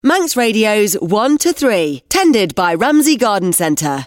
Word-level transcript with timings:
Manx 0.00 0.36
Radio's 0.36 0.94
1 0.94 1.38
to 1.38 1.52
3, 1.52 2.04
tended 2.08 2.54
by 2.54 2.72
Ramsey 2.72 3.16
Garden 3.16 3.52
Centre. 3.52 4.06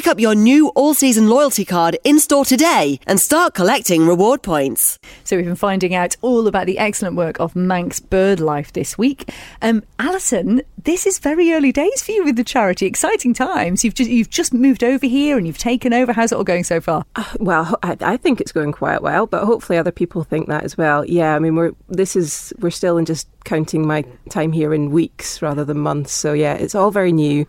Pick 0.00 0.06
up 0.06 0.18
your 0.18 0.34
new 0.34 0.68
all 0.68 0.94
season 0.94 1.28
loyalty 1.28 1.62
card 1.62 1.98
in 2.04 2.20
store 2.20 2.46
today 2.46 2.98
and 3.06 3.20
start 3.20 3.52
collecting 3.52 4.06
reward 4.06 4.42
points. 4.42 4.98
So, 5.24 5.36
we've 5.36 5.44
been 5.44 5.56
finding 5.56 5.94
out 5.94 6.16
all 6.22 6.46
about 6.46 6.64
the 6.64 6.78
excellent 6.78 7.16
work 7.16 7.38
of 7.38 7.54
Manx 7.54 8.00
BirdLife 8.00 8.72
this 8.72 8.96
week. 8.96 9.30
Um, 9.60 9.82
Allison, 9.98 10.62
this 10.82 11.06
is 11.06 11.18
very 11.18 11.52
early 11.52 11.70
days 11.70 12.02
for 12.02 12.12
you 12.12 12.24
with 12.24 12.36
the 12.36 12.44
charity. 12.44 12.86
Exciting 12.86 13.34
times. 13.34 13.84
You've 13.84 13.92
just 13.92 14.08
you've 14.08 14.30
just 14.30 14.54
moved 14.54 14.82
over 14.82 15.04
here 15.04 15.36
and 15.36 15.46
you've 15.46 15.58
taken 15.58 15.92
over. 15.92 16.14
How's 16.14 16.32
it 16.32 16.36
all 16.36 16.44
going 16.44 16.64
so 16.64 16.80
far? 16.80 17.04
Uh, 17.14 17.24
well, 17.38 17.78
I, 17.82 17.98
I, 18.00 18.16
think 18.16 18.40
it's 18.40 18.52
going 18.52 18.72
quite 18.72 19.02
well, 19.02 19.26
but 19.26 19.44
hopefully 19.44 19.78
other 19.78 19.92
people 19.92 20.24
think 20.24 20.48
that 20.48 20.64
as 20.64 20.78
well. 20.78 21.04
Yeah, 21.04 21.36
I 21.36 21.38
mean, 21.40 21.56
we're 21.56 21.72
this 21.90 22.16
is 22.16 22.54
we're 22.58 22.70
still 22.70 22.96
in 22.96 23.04
just 23.04 23.28
counting 23.44 23.86
my 23.86 24.06
time 24.30 24.52
here 24.52 24.72
in 24.72 24.92
weeks 24.92 25.42
rather 25.42 25.62
than 25.62 25.78
months. 25.78 26.14
So 26.14 26.32
yeah, 26.32 26.54
it's 26.54 26.74
all 26.74 26.90
very 26.90 27.12
new, 27.12 27.44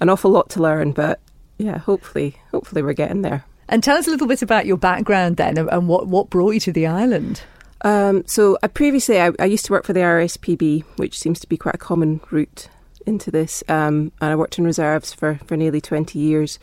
an 0.00 0.08
awful 0.08 0.32
lot 0.32 0.50
to 0.50 0.60
learn, 0.60 0.90
but 0.90 1.20
yeah, 1.58 1.78
hopefully, 1.78 2.36
hopefully 2.50 2.82
we're 2.82 2.92
getting 2.92 3.22
there. 3.22 3.44
And 3.68 3.82
tell 3.82 3.96
us 3.96 4.06
a 4.06 4.10
little 4.10 4.26
bit 4.26 4.42
about 4.42 4.66
your 4.66 4.76
background 4.76 5.36
then, 5.36 5.56
and 5.56 5.88
what 5.88 6.06
what 6.06 6.30
brought 6.30 6.50
you 6.50 6.60
to 6.60 6.72
the 6.72 6.86
island. 6.86 7.42
Um, 7.82 8.24
so 8.26 8.58
I 8.62 8.68
previously 8.68 9.20
I, 9.20 9.32
I, 9.40 9.46
used 9.46 9.64
to 9.66 9.72
work 9.72 9.84
for 9.84 9.92
the 9.92 10.00
RSPB, 10.00 10.84
which 10.96 11.18
seems 11.18 11.40
to 11.40 11.48
be 11.48 11.56
quite 11.56 11.74
a 11.74 11.78
common 11.78 12.20
route 12.30 12.68
into 13.06 13.30
this, 13.30 13.64
um, 13.68 14.12
and 14.20 14.30
I 14.30 14.36
worked 14.36 14.58
in 14.58 14.64
reserves 14.64 15.12
for 15.12 15.40
for 15.46 15.56
nearly 15.56 15.80
twenty 15.80 16.18
years. 16.18 16.58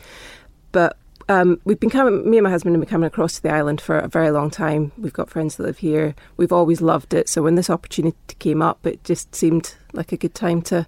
But 0.72 0.96
um, 1.28 1.60
we've 1.64 1.78
been 1.78 1.90
coming, 1.90 2.28
me 2.28 2.38
and 2.38 2.44
my 2.44 2.50
husband 2.50 2.74
have 2.74 2.80
been 2.80 2.90
coming 2.90 3.06
across 3.06 3.34
to 3.34 3.42
the 3.42 3.52
island 3.52 3.80
for 3.80 3.98
a 3.98 4.08
very 4.08 4.30
long 4.30 4.50
time. 4.50 4.92
We've 4.98 5.12
got 5.12 5.30
friends 5.30 5.56
that 5.56 5.62
live 5.62 5.78
here. 5.78 6.14
We've 6.36 6.52
always 6.52 6.80
loved 6.80 7.14
it. 7.14 7.28
So 7.28 7.42
when 7.42 7.54
this 7.54 7.70
opportunity 7.70 8.16
came 8.40 8.60
up, 8.60 8.84
it 8.84 9.04
just 9.04 9.34
seemed 9.34 9.74
like 9.92 10.12
a 10.12 10.16
good 10.16 10.34
time 10.34 10.62
to 10.62 10.86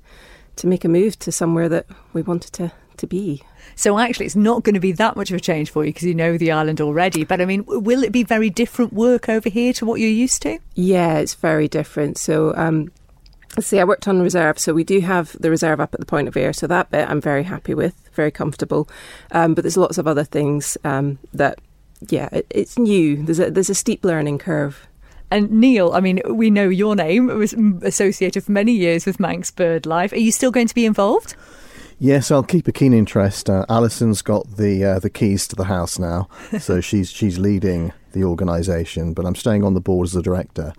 to 0.56 0.66
make 0.66 0.84
a 0.84 0.88
move 0.88 1.18
to 1.18 1.32
somewhere 1.32 1.68
that 1.68 1.86
we 2.12 2.22
wanted 2.22 2.52
to 2.52 2.72
to 2.98 3.06
be. 3.06 3.42
So 3.74 3.98
actually, 3.98 4.26
it's 4.26 4.36
not 4.36 4.64
going 4.64 4.74
to 4.74 4.80
be 4.80 4.92
that 4.92 5.16
much 5.16 5.30
of 5.30 5.36
a 5.36 5.40
change 5.40 5.70
for 5.70 5.84
you 5.84 5.92
because 5.92 6.04
you 6.04 6.14
know 6.14 6.36
the 6.36 6.52
island 6.52 6.80
already. 6.80 7.24
But 7.24 7.40
I 7.40 7.44
mean, 7.44 7.64
will 7.66 8.02
it 8.02 8.12
be 8.12 8.22
very 8.22 8.50
different 8.50 8.92
work 8.92 9.28
over 9.28 9.48
here 9.48 9.72
to 9.74 9.86
what 9.86 10.00
you're 10.00 10.10
used 10.10 10.42
to? 10.42 10.58
Yeah, 10.74 11.18
it's 11.18 11.34
very 11.34 11.68
different. 11.68 12.18
So. 12.18 12.54
Um, 12.56 12.92
Let's 13.54 13.66
see, 13.66 13.78
I 13.78 13.84
worked 13.84 14.08
on 14.08 14.22
reserve, 14.22 14.58
so 14.58 14.72
we 14.72 14.82
do 14.82 15.00
have 15.00 15.36
the 15.38 15.50
reserve 15.50 15.78
up 15.78 15.92
at 15.92 16.00
the 16.00 16.06
point 16.06 16.26
of 16.26 16.34
Ayre, 16.38 16.54
so 16.54 16.66
that 16.68 16.90
bit 16.90 17.06
I'm 17.06 17.20
very 17.20 17.42
happy 17.42 17.74
with, 17.74 17.94
very 18.14 18.30
comfortable. 18.30 18.88
Um, 19.30 19.52
but 19.52 19.62
there's 19.62 19.76
lots 19.76 19.98
of 19.98 20.06
other 20.06 20.24
things 20.24 20.78
um, 20.84 21.18
that, 21.34 21.58
yeah, 22.08 22.30
it, 22.32 22.46
it's 22.48 22.78
new. 22.78 23.22
There's 23.22 23.38
a 23.38 23.50
there's 23.50 23.68
a 23.68 23.74
steep 23.74 24.06
learning 24.06 24.38
curve. 24.38 24.88
And 25.30 25.50
Neil, 25.50 25.92
I 25.92 26.00
mean, 26.00 26.22
we 26.30 26.48
know 26.48 26.68
your 26.68 26.96
name 26.96 27.26
was 27.26 27.52
associated 27.82 28.44
for 28.44 28.52
many 28.52 28.72
years 28.72 29.04
with 29.04 29.20
Manx 29.20 29.50
Bird 29.50 29.84
Life. 29.84 30.12
Are 30.12 30.16
you 30.16 30.32
still 30.32 30.50
going 30.50 30.68
to 30.68 30.74
be 30.74 30.86
involved? 30.86 31.34
Yes, 32.02 32.32
I'll 32.32 32.42
keep 32.42 32.66
a 32.66 32.72
keen 32.72 32.92
interest. 32.92 33.48
Uh, 33.48 33.64
Allison's 33.68 34.22
got 34.22 34.56
the 34.56 34.84
uh, 34.84 34.98
the 34.98 35.08
keys 35.08 35.46
to 35.46 35.54
the 35.54 35.66
house 35.66 36.00
now, 36.00 36.28
so 36.58 36.80
she's 36.80 37.12
she's 37.12 37.38
leading 37.38 37.92
the 38.10 38.24
organisation. 38.24 39.14
But 39.14 39.24
I'm 39.24 39.36
staying 39.36 39.62
on 39.62 39.74
the 39.74 39.80
board 39.80 40.08
as 40.08 40.16
a 40.16 40.20
director, 40.20 40.72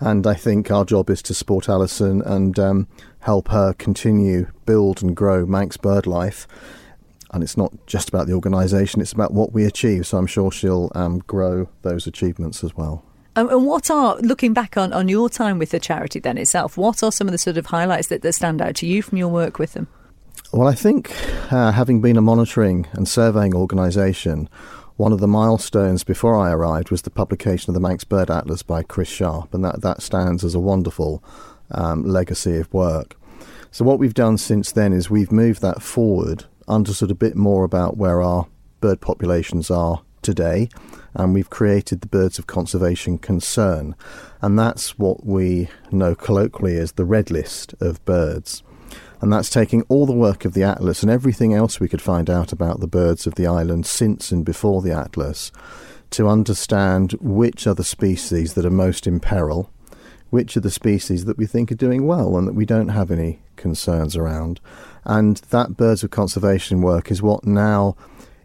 and 0.00 0.26
I 0.26 0.32
think 0.32 0.70
our 0.70 0.86
job 0.86 1.10
is 1.10 1.20
to 1.24 1.34
support 1.34 1.68
Allison 1.68 2.22
and 2.22 2.58
um, 2.58 2.88
help 3.18 3.48
her 3.48 3.74
continue 3.74 4.46
build 4.64 5.02
and 5.02 5.14
grow 5.14 5.44
Manx 5.44 5.76
BirdLife. 5.76 6.46
And 7.30 7.42
it's 7.42 7.58
not 7.58 7.74
just 7.86 8.08
about 8.08 8.26
the 8.26 8.32
organisation; 8.32 9.02
it's 9.02 9.12
about 9.12 9.34
what 9.34 9.52
we 9.52 9.66
achieve. 9.66 10.06
So 10.06 10.16
I'm 10.16 10.26
sure 10.26 10.50
she'll 10.50 10.90
um, 10.94 11.18
grow 11.18 11.68
those 11.82 12.06
achievements 12.06 12.64
as 12.64 12.74
well. 12.74 13.04
Um, 13.36 13.50
and 13.50 13.66
what 13.66 13.90
are, 13.90 14.16
looking 14.20 14.54
back 14.54 14.78
on, 14.78 14.94
on 14.94 15.08
your 15.08 15.28
time 15.28 15.58
with 15.58 15.72
the 15.72 15.78
charity 15.80 16.20
then 16.20 16.38
itself, 16.38 16.78
what 16.78 17.02
are 17.02 17.12
some 17.12 17.28
of 17.28 17.32
the 17.32 17.38
sort 17.38 17.58
of 17.58 17.66
highlights 17.66 18.06
that, 18.06 18.22
that 18.22 18.32
stand 18.32 18.62
out 18.62 18.76
to 18.76 18.86
you 18.86 19.02
from 19.02 19.18
your 19.18 19.28
work 19.28 19.58
with 19.58 19.74
them? 19.74 19.88
Well, 20.54 20.68
I 20.68 20.76
think 20.76 21.10
uh, 21.52 21.72
having 21.72 22.00
been 22.00 22.16
a 22.16 22.20
monitoring 22.20 22.86
and 22.92 23.08
surveying 23.08 23.56
organisation, 23.56 24.48
one 24.94 25.12
of 25.12 25.18
the 25.18 25.26
milestones 25.26 26.04
before 26.04 26.36
I 26.36 26.52
arrived 26.52 26.92
was 26.92 27.02
the 27.02 27.10
publication 27.10 27.70
of 27.70 27.74
the 27.74 27.80
Manx 27.80 28.04
Bird 28.04 28.30
Atlas 28.30 28.62
by 28.62 28.84
Chris 28.84 29.08
Sharpe, 29.08 29.52
and 29.52 29.64
that, 29.64 29.80
that 29.80 30.00
stands 30.00 30.44
as 30.44 30.54
a 30.54 30.60
wonderful 30.60 31.24
um, 31.72 32.04
legacy 32.04 32.56
of 32.58 32.72
work. 32.72 33.18
So, 33.72 33.84
what 33.84 33.98
we've 33.98 34.14
done 34.14 34.38
since 34.38 34.70
then 34.70 34.92
is 34.92 35.10
we've 35.10 35.32
moved 35.32 35.60
that 35.62 35.82
forward, 35.82 36.44
understood 36.68 37.10
a 37.10 37.16
bit 37.16 37.34
more 37.34 37.64
about 37.64 37.96
where 37.96 38.22
our 38.22 38.46
bird 38.80 39.00
populations 39.00 39.72
are 39.72 40.02
today, 40.22 40.68
and 41.14 41.34
we've 41.34 41.50
created 41.50 42.00
the 42.00 42.06
Birds 42.06 42.38
of 42.38 42.46
Conservation 42.46 43.18
Concern, 43.18 43.96
and 44.40 44.56
that's 44.56 45.00
what 45.00 45.26
we 45.26 45.68
know 45.90 46.14
colloquially 46.14 46.76
as 46.76 46.92
the 46.92 47.04
red 47.04 47.32
list 47.32 47.74
of 47.80 48.04
birds 48.04 48.62
and 49.24 49.32
that's 49.32 49.48
taking 49.48 49.80
all 49.88 50.04
the 50.04 50.12
work 50.12 50.44
of 50.44 50.52
the 50.52 50.62
Atlas 50.62 51.02
and 51.02 51.10
everything 51.10 51.54
else 51.54 51.80
we 51.80 51.88
could 51.88 52.02
find 52.02 52.28
out 52.28 52.52
about 52.52 52.80
the 52.80 52.86
birds 52.86 53.26
of 53.26 53.36
the 53.36 53.46
island 53.46 53.86
since 53.86 54.30
and 54.30 54.44
before 54.44 54.82
the 54.82 54.92
Atlas 54.92 55.50
to 56.10 56.28
understand 56.28 57.12
which 57.22 57.66
are 57.66 57.72
the 57.72 57.82
species 57.84 58.52
that 58.52 58.66
are 58.66 58.70
most 58.70 59.06
in 59.06 59.18
peril, 59.20 59.70
which 60.28 60.58
are 60.58 60.60
the 60.60 60.70
species 60.70 61.24
that 61.24 61.38
we 61.38 61.46
think 61.46 61.72
are 61.72 61.74
doing 61.74 62.06
well 62.06 62.36
and 62.36 62.46
that 62.46 62.52
we 62.52 62.66
don't 62.66 62.90
have 62.90 63.10
any 63.10 63.40
concerns 63.56 64.14
around. 64.14 64.60
And 65.04 65.38
that 65.48 65.74
birds 65.74 66.04
of 66.04 66.10
conservation 66.10 66.82
work 66.82 67.10
is 67.10 67.22
what 67.22 67.46
now 67.46 67.96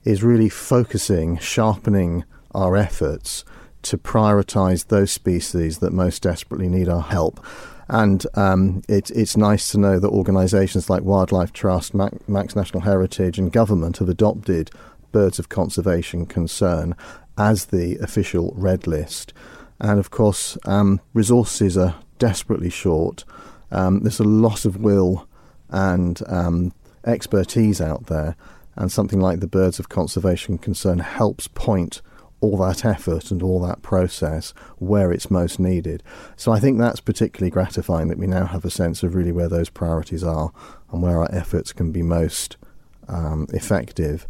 is 0.06 0.24
really 0.24 0.48
focusing, 0.48 1.40
sharpening 1.40 2.24
our 2.56 2.78
efforts 2.78 3.44
to 3.82 3.98
prioritise 3.98 4.88
those 4.88 5.12
species 5.12 5.80
that 5.80 5.92
most 5.92 6.22
desperately 6.22 6.70
need 6.70 6.88
our 6.88 7.02
help. 7.02 7.46
And 7.90 8.26
um, 8.36 8.84
it, 8.88 9.10
it's 9.12 9.36
nice 9.36 9.72
to 9.72 9.80
know 9.80 10.00
that 10.00 10.10
organisations 10.10 10.90
like 10.90 11.02
Wildlife 11.04 11.52
Trust, 11.52 11.94
Manx 11.94 12.56
National 12.56 12.82
Heritage, 12.82 13.40
and 13.40 13.52
government 13.52 13.98
have 13.98 14.10
adopted 14.10 14.70
birds 15.12 15.40
of 15.40 15.50
conservation 15.50 16.28
concern 16.28 16.96
as 17.38 17.66
the 17.66 17.98
official 17.98 18.54
red 18.56 18.86
list. 18.86 19.34
And 19.80 20.00
of 20.00 20.12
course, 20.12 20.58
um, 20.66 21.02
resources 21.14 21.78
are 21.78 21.96
desperately 22.20 22.70
short. 22.70 23.26
Um, 23.72 24.02
there's 24.02 24.20
a 24.20 24.24
lot 24.24 24.66
of 24.66 24.78
will 24.78 25.28
and 25.70 26.22
um, 26.28 26.74
expertise 27.06 27.82
out 27.82 28.06
there, 28.08 28.36
and 28.76 28.92
something 28.92 29.20
like 29.20 29.40
the 29.40 29.48
Birds 29.48 29.80
of 29.80 29.90
Conservation 29.90 30.58
Concern 30.58 31.00
helps 31.00 31.48
point 31.48 32.02
all 32.42 32.58
that 32.58 32.86
effort 32.86 33.32
and 33.32 33.44
all 33.44 33.60
that 33.62 33.82
process 33.82 34.54
where 34.78 35.12
it's 35.12 35.30
most 35.30 35.60
needed. 35.60 36.04
So 36.36 36.52
I 36.52 36.60
think 36.60 36.78
that's 36.78 37.02
particularly 37.02 37.52
gratifying 37.52 38.08
that 38.08 38.18
we 38.18 38.28
now 38.28 38.46
have 38.46 38.66
a 38.66 38.70
sense 38.70 39.04
of 39.04 39.16
really 39.16 39.32
where 39.32 39.50
those 39.50 39.70
priorities 39.70 40.24
are 40.24 40.52
and 40.92 41.02
where 41.02 41.18
our 41.20 41.34
efforts 41.34 41.74
can 41.74 41.92
be 41.92 42.02
most 42.02 42.58
um, 43.08 43.48
effective. 43.54 44.28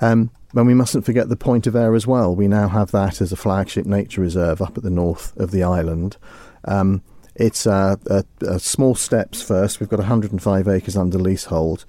Um, 0.00 0.30
and 0.54 0.66
we 0.66 0.74
mustn't 0.74 1.04
forget 1.04 1.28
the 1.28 1.36
point 1.36 1.66
of 1.66 1.76
Ayre 1.76 1.94
as 1.94 2.06
well. 2.06 2.34
We 2.34 2.48
now 2.48 2.68
have 2.68 2.90
that 2.92 3.20
as 3.20 3.32
a 3.32 3.36
flagship 3.36 3.86
nature 3.86 4.20
reserve 4.20 4.62
up 4.62 4.76
at 4.76 4.82
the 4.82 4.90
north 4.90 5.36
of 5.36 5.50
the 5.50 5.62
island. 5.62 6.16
Um, 6.64 7.02
it's 7.34 7.66
uh, 7.66 7.96
a, 8.06 8.24
a 8.40 8.58
small 8.58 8.94
steps 8.94 9.42
first. 9.42 9.80
We've 9.80 9.88
got 9.88 9.98
105 9.98 10.68
acres 10.68 10.96
under 10.96 11.18
leasehold, 11.18 11.84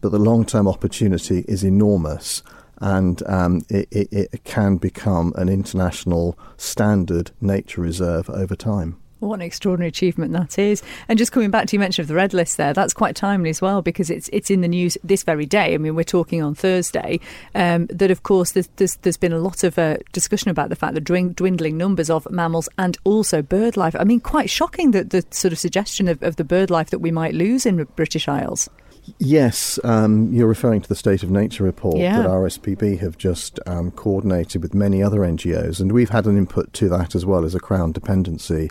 but 0.00 0.12
the 0.12 0.18
long 0.18 0.46
term 0.46 0.66
opportunity 0.66 1.44
is 1.46 1.62
enormous 1.62 2.42
and 2.80 3.22
um, 3.26 3.62
it, 3.68 3.88
it, 3.90 4.08
it 4.12 4.44
can 4.44 4.76
become 4.76 5.32
an 5.36 5.48
international 5.48 6.38
standard 6.56 7.30
nature 7.40 7.80
reserve 7.80 8.28
over 8.30 8.56
time. 8.56 8.96
What 9.20 9.34
an 9.34 9.42
extraordinary 9.42 9.88
achievement 9.88 10.32
that 10.32 10.58
is. 10.58 10.82
And 11.06 11.18
just 11.18 11.30
coming 11.30 11.50
back 11.50 11.66
to 11.66 11.76
your 11.76 11.80
mention 11.80 12.00
of 12.00 12.08
the 12.08 12.14
red 12.14 12.32
list 12.32 12.56
there, 12.56 12.72
that's 12.72 12.94
quite 12.94 13.14
timely 13.14 13.50
as 13.50 13.60
well 13.60 13.82
because 13.82 14.08
it's 14.08 14.30
it's 14.32 14.50
in 14.50 14.62
the 14.62 14.68
news 14.68 14.96
this 15.04 15.24
very 15.24 15.44
day. 15.44 15.74
I 15.74 15.78
mean, 15.78 15.94
we're 15.94 16.04
talking 16.04 16.42
on 16.42 16.54
Thursday. 16.54 17.20
Um, 17.54 17.86
that 17.88 18.10
of 18.10 18.22
course 18.22 18.52
there's, 18.52 18.68
there's, 18.76 18.96
there's 18.96 19.18
been 19.18 19.34
a 19.34 19.38
lot 19.38 19.62
of 19.62 19.78
uh, 19.78 19.98
discussion 20.12 20.50
about 20.50 20.70
the 20.70 20.76
fact 20.76 20.94
that 20.94 21.04
dwindling 21.04 21.76
numbers 21.76 22.08
of 22.08 22.26
mammals 22.30 22.68
and 22.78 22.96
also 23.04 23.42
bird 23.42 23.76
life. 23.76 23.94
I 23.98 24.04
mean, 24.04 24.20
quite 24.20 24.48
shocking 24.48 24.92
that 24.92 25.10
the 25.10 25.22
sort 25.30 25.52
of 25.52 25.58
suggestion 25.58 26.08
of, 26.08 26.22
of 26.22 26.36
the 26.36 26.44
bird 26.44 26.70
life 26.70 26.88
that 26.88 27.00
we 27.00 27.10
might 27.10 27.34
lose 27.34 27.66
in 27.66 27.84
British 27.96 28.26
Isles. 28.26 28.70
Yes, 29.18 29.78
um, 29.84 30.32
you're 30.32 30.48
referring 30.48 30.80
to 30.82 30.88
the 30.88 30.94
State 30.94 31.22
of 31.22 31.30
Nature 31.30 31.64
report 31.64 31.98
yeah. 31.98 32.18
that 32.18 32.28
RSPB 32.28 32.98
have 33.00 33.18
just 33.18 33.58
um, 33.66 33.90
coordinated 33.92 34.62
with 34.62 34.74
many 34.74 35.02
other 35.02 35.20
NGOs, 35.20 35.80
and 35.80 35.92
we've 35.92 36.10
had 36.10 36.26
an 36.26 36.36
input 36.36 36.72
to 36.74 36.88
that 36.90 37.14
as 37.14 37.24
well 37.24 37.44
as 37.44 37.54
a 37.54 37.60
Crown 37.60 37.92
dependency. 37.92 38.70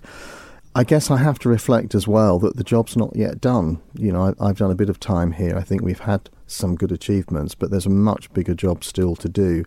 I 0.76 0.84
guess 0.84 1.10
I 1.10 1.18
have 1.18 1.40
to 1.40 1.50
reflect 1.50 1.96
as 1.96 2.08
well 2.08 2.38
that 2.40 2.56
the 2.56 2.64
job's 2.64 2.96
not 2.96 3.16
yet 3.16 3.42
done. 3.42 3.82
You 3.96 4.12
know, 4.12 4.36
I, 4.40 4.48
have 4.48 4.58
done 4.58 4.72
a 4.72 4.76
bit 4.76 4.90
of 4.90 5.00
time 5.00 5.32
here. 5.32 5.58
I 5.58 5.64
think 5.64 5.82
we've 5.82 6.00
had 6.00 6.30
some 6.46 6.76
good 6.76 6.92
achievements, 6.92 7.56
but 7.56 7.72
there's 7.72 7.88
a 7.88 7.92
much 7.92 8.32
bigger 8.34 8.54
job 8.54 8.84
still 8.84 9.16
to 9.18 9.30
do. 9.30 9.66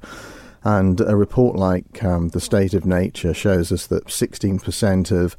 And 0.64 1.00
a 1.00 1.16
report 1.16 1.56
like 1.56 2.04
um, 2.04 2.28
the 2.28 2.40
State 2.40 2.72
of 2.72 2.86
Nature 2.86 3.34
shows 3.34 3.72
us 3.72 3.88
that 3.88 4.06
16% 4.06 5.10
of 5.10 5.36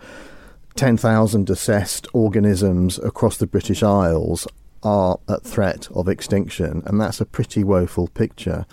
10,000 0.75 1.49
assessed 1.49 2.07
organisms 2.13 2.99
across 2.99 3.37
the 3.37 3.47
British 3.47 3.83
Isles 3.83 4.47
are 4.83 5.19
at 5.27 5.43
threat 5.43 5.89
of 5.95 6.07
extinction, 6.07 6.83
and 6.85 6.99
that's 6.99 7.21
a 7.21 7.25
pretty 7.25 7.63
woeful 7.63 8.07
picture. 8.09 8.65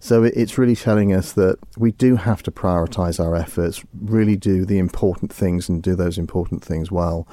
So 0.00 0.22
it's 0.22 0.58
really 0.58 0.76
telling 0.76 1.14
us 1.14 1.32
that 1.32 1.58
we 1.78 1.92
do 1.92 2.16
have 2.16 2.42
to 2.42 2.50
prioritise 2.50 3.18
our 3.18 3.34
efforts, 3.34 3.82
really 4.02 4.36
do 4.36 4.66
the 4.66 4.78
important 4.78 5.32
things 5.32 5.68
and 5.68 5.82
do 5.82 5.94
those 5.94 6.18
important 6.18 6.62
things 6.62 6.92
well. 6.92 7.26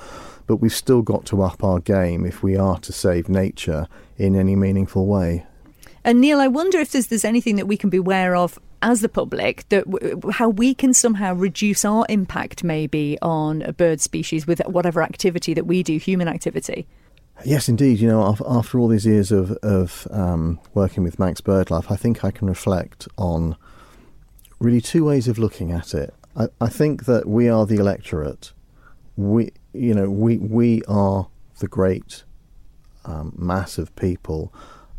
But 0.47 0.57
we've 0.57 0.73
still 0.73 1.01
got 1.01 1.25
to 1.25 1.43
up 1.43 1.63
our 1.63 1.79
game 1.79 2.25
if 2.25 2.41
we 2.41 2.55
are 2.55 2.79
to 2.79 2.93
save 2.93 3.27
nature 3.27 3.87
in 4.17 4.35
any 4.35 4.55
meaningful 4.55 5.05
way. 5.05 5.45
And 6.03 6.21
Neil, 6.21 6.39
I 6.39 6.47
wonder 6.47 6.79
if 6.79 6.91
there's, 6.91 7.07
there's 7.07 7.25
anything 7.25 7.57
that 7.57 7.67
we 7.67 7.77
can 7.77 7.89
be 7.89 7.97
aware 7.97 8.35
of 8.35 8.57
as 8.81 9.01
the 9.01 9.09
public 9.09 9.67
that 9.69 9.89
w- 9.89 10.21
how 10.31 10.49
we 10.49 10.73
can 10.73 10.93
somehow 10.93 11.33
reduce 11.33 11.85
our 11.85 12.05
impact 12.09 12.63
maybe 12.63 13.17
on 13.21 13.61
a 13.63 13.73
bird 13.73 14.01
species 14.01 14.47
with 14.47 14.61
whatever 14.65 15.03
activity 15.03 15.53
that 15.53 15.67
we 15.67 15.83
do, 15.83 15.97
human 15.97 16.27
activity. 16.27 16.87
Yes, 17.43 17.69
indeed. 17.69 17.99
You 17.99 18.07
know, 18.07 18.35
after 18.45 18.79
all 18.79 18.87
these 18.87 19.05
years 19.05 19.31
of, 19.31 19.51
of 19.63 20.07
um, 20.11 20.59
working 20.73 21.03
with 21.03 21.19
Manx 21.19 21.41
BirdLife, 21.41 21.91
I 21.91 21.95
think 21.95 22.23
I 22.23 22.31
can 22.31 22.47
reflect 22.47 23.07
on 23.17 23.55
really 24.59 24.81
two 24.81 25.05
ways 25.05 25.27
of 25.27 25.37
looking 25.37 25.71
at 25.71 25.93
it. 25.93 26.13
I, 26.35 26.47
I 26.59 26.69
think 26.69 27.05
that 27.05 27.27
we 27.27 27.49
are 27.49 27.65
the 27.65 27.77
electorate. 27.77 28.53
We, 29.15 29.51
you 29.73 29.93
know, 29.93 30.09
we 30.09 30.37
we 30.37 30.81
are 30.87 31.27
the 31.59 31.67
great 31.67 32.23
um, 33.05 33.33
mass 33.37 33.77
of 33.77 33.95
people 33.95 34.53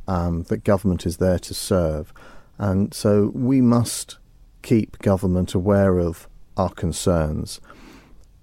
um, 0.06 0.42
that 0.44 0.64
government 0.64 1.06
is 1.06 1.18
there 1.18 1.38
to 1.38 1.54
serve. 1.54 2.12
And 2.58 2.92
so 2.92 3.30
we 3.34 3.60
must 3.60 4.18
keep 4.62 4.98
government 4.98 5.54
aware 5.54 5.98
of 5.98 6.28
our 6.56 6.70
concerns. 6.70 7.60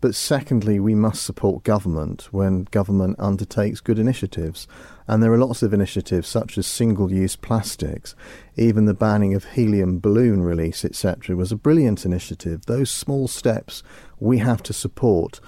But 0.01 0.15
secondly, 0.15 0.79
we 0.79 0.95
must 0.95 1.23
support 1.23 1.63
government 1.63 2.29
when 2.31 2.63
government 2.65 3.17
undertakes 3.19 3.81
good 3.81 3.99
initiatives. 3.99 4.67
And 5.07 5.21
there 5.21 5.33
are 5.33 5.37
lots 5.37 5.61
of 5.61 5.73
initiatives 5.73 6.27
such 6.27 6.57
as 6.57 6.67
single 6.67 7.11
use 7.11 7.35
plastics, 7.35 8.15
even 8.55 8.85
the 8.85 8.93
banning 8.93 9.33
of 9.33 9.43
helium 9.43 9.99
balloon 9.99 10.41
release, 10.41 10.85
etc., 10.85 11.35
was 11.35 11.51
a 11.51 11.57
brilliant 11.57 12.05
initiative. 12.05 12.65
Those 12.65 12.89
small 12.89 13.27
steps 13.27 13.83
we 14.19 14.37
have 14.37 14.63
to 14.63 14.73
support 14.73 15.39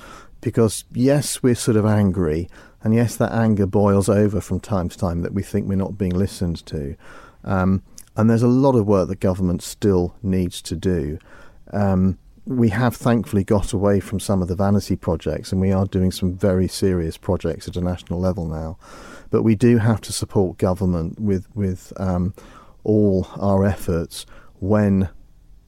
because, 0.41 0.83
yes, 0.91 1.43
we're 1.43 1.55
sort 1.55 1.77
of 1.77 1.85
angry, 1.85 2.49
and 2.83 2.95
yes, 2.95 3.15
that 3.17 3.31
anger 3.31 3.67
boils 3.67 4.09
over 4.09 4.41
from 4.41 4.59
time 4.59 4.89
to 4.89 4.97
time 4.97 5.21
that 5.21 5.33
we 5.33 5.43
think 5.43 5.67
we're 5.67 5.75
not 5.75 5.97
being 5.97 6.17
listened 6.17 6.65
to. 6.65 6.95
Um, 7.43 7.83
and 8.15 8.29
there's 8.29 8.43
a 8.43 8.47
lot 8.47 8.75
of 8.75 8.87
work 8.87 9.07
that 9.07 9.19
government 9.19 9.61
still 9.61 10.15
needs 10.23 10.61
to 10.63 10.75
do. 10.75 11.19
Um, 11.71 12.17
we 12.45 12.69
have 12.69 12.95
thankfully 12.95 13.43
got 13.43 13.71
away 13.71 13.99
from 13.99 14.19
some 14.19 14.41
of 14.41 14.47
the 14.47 14.55
vanity 14.55 14.95
projects, 14.95 15.51
and 15.51 15.61
we 15.61 15.71
are 15.71 15.85
doing 15.85 16.11
some 16.11 16.33
very 16.33 16.67
serious 16.67 17.17
projects 17.17 17.67
at 17.67 17.75
a 17.75 17.81
national 17.81 18.19
level 18.19 18.47
now. 18.47 18.77
But 19.29 19.43
we 19.43 19.55
do 19.55 19.77
have 19.77 20.01
to 20.01 20.13
support 20.13 20.57
government 20.57 21.19
with 21.19 21.47
with 21.55 21.93
um, 21.97 22.33
all 22.83 23.27
our 23.39 23.65
efforts 23.65 24.25
when 24.59 25.09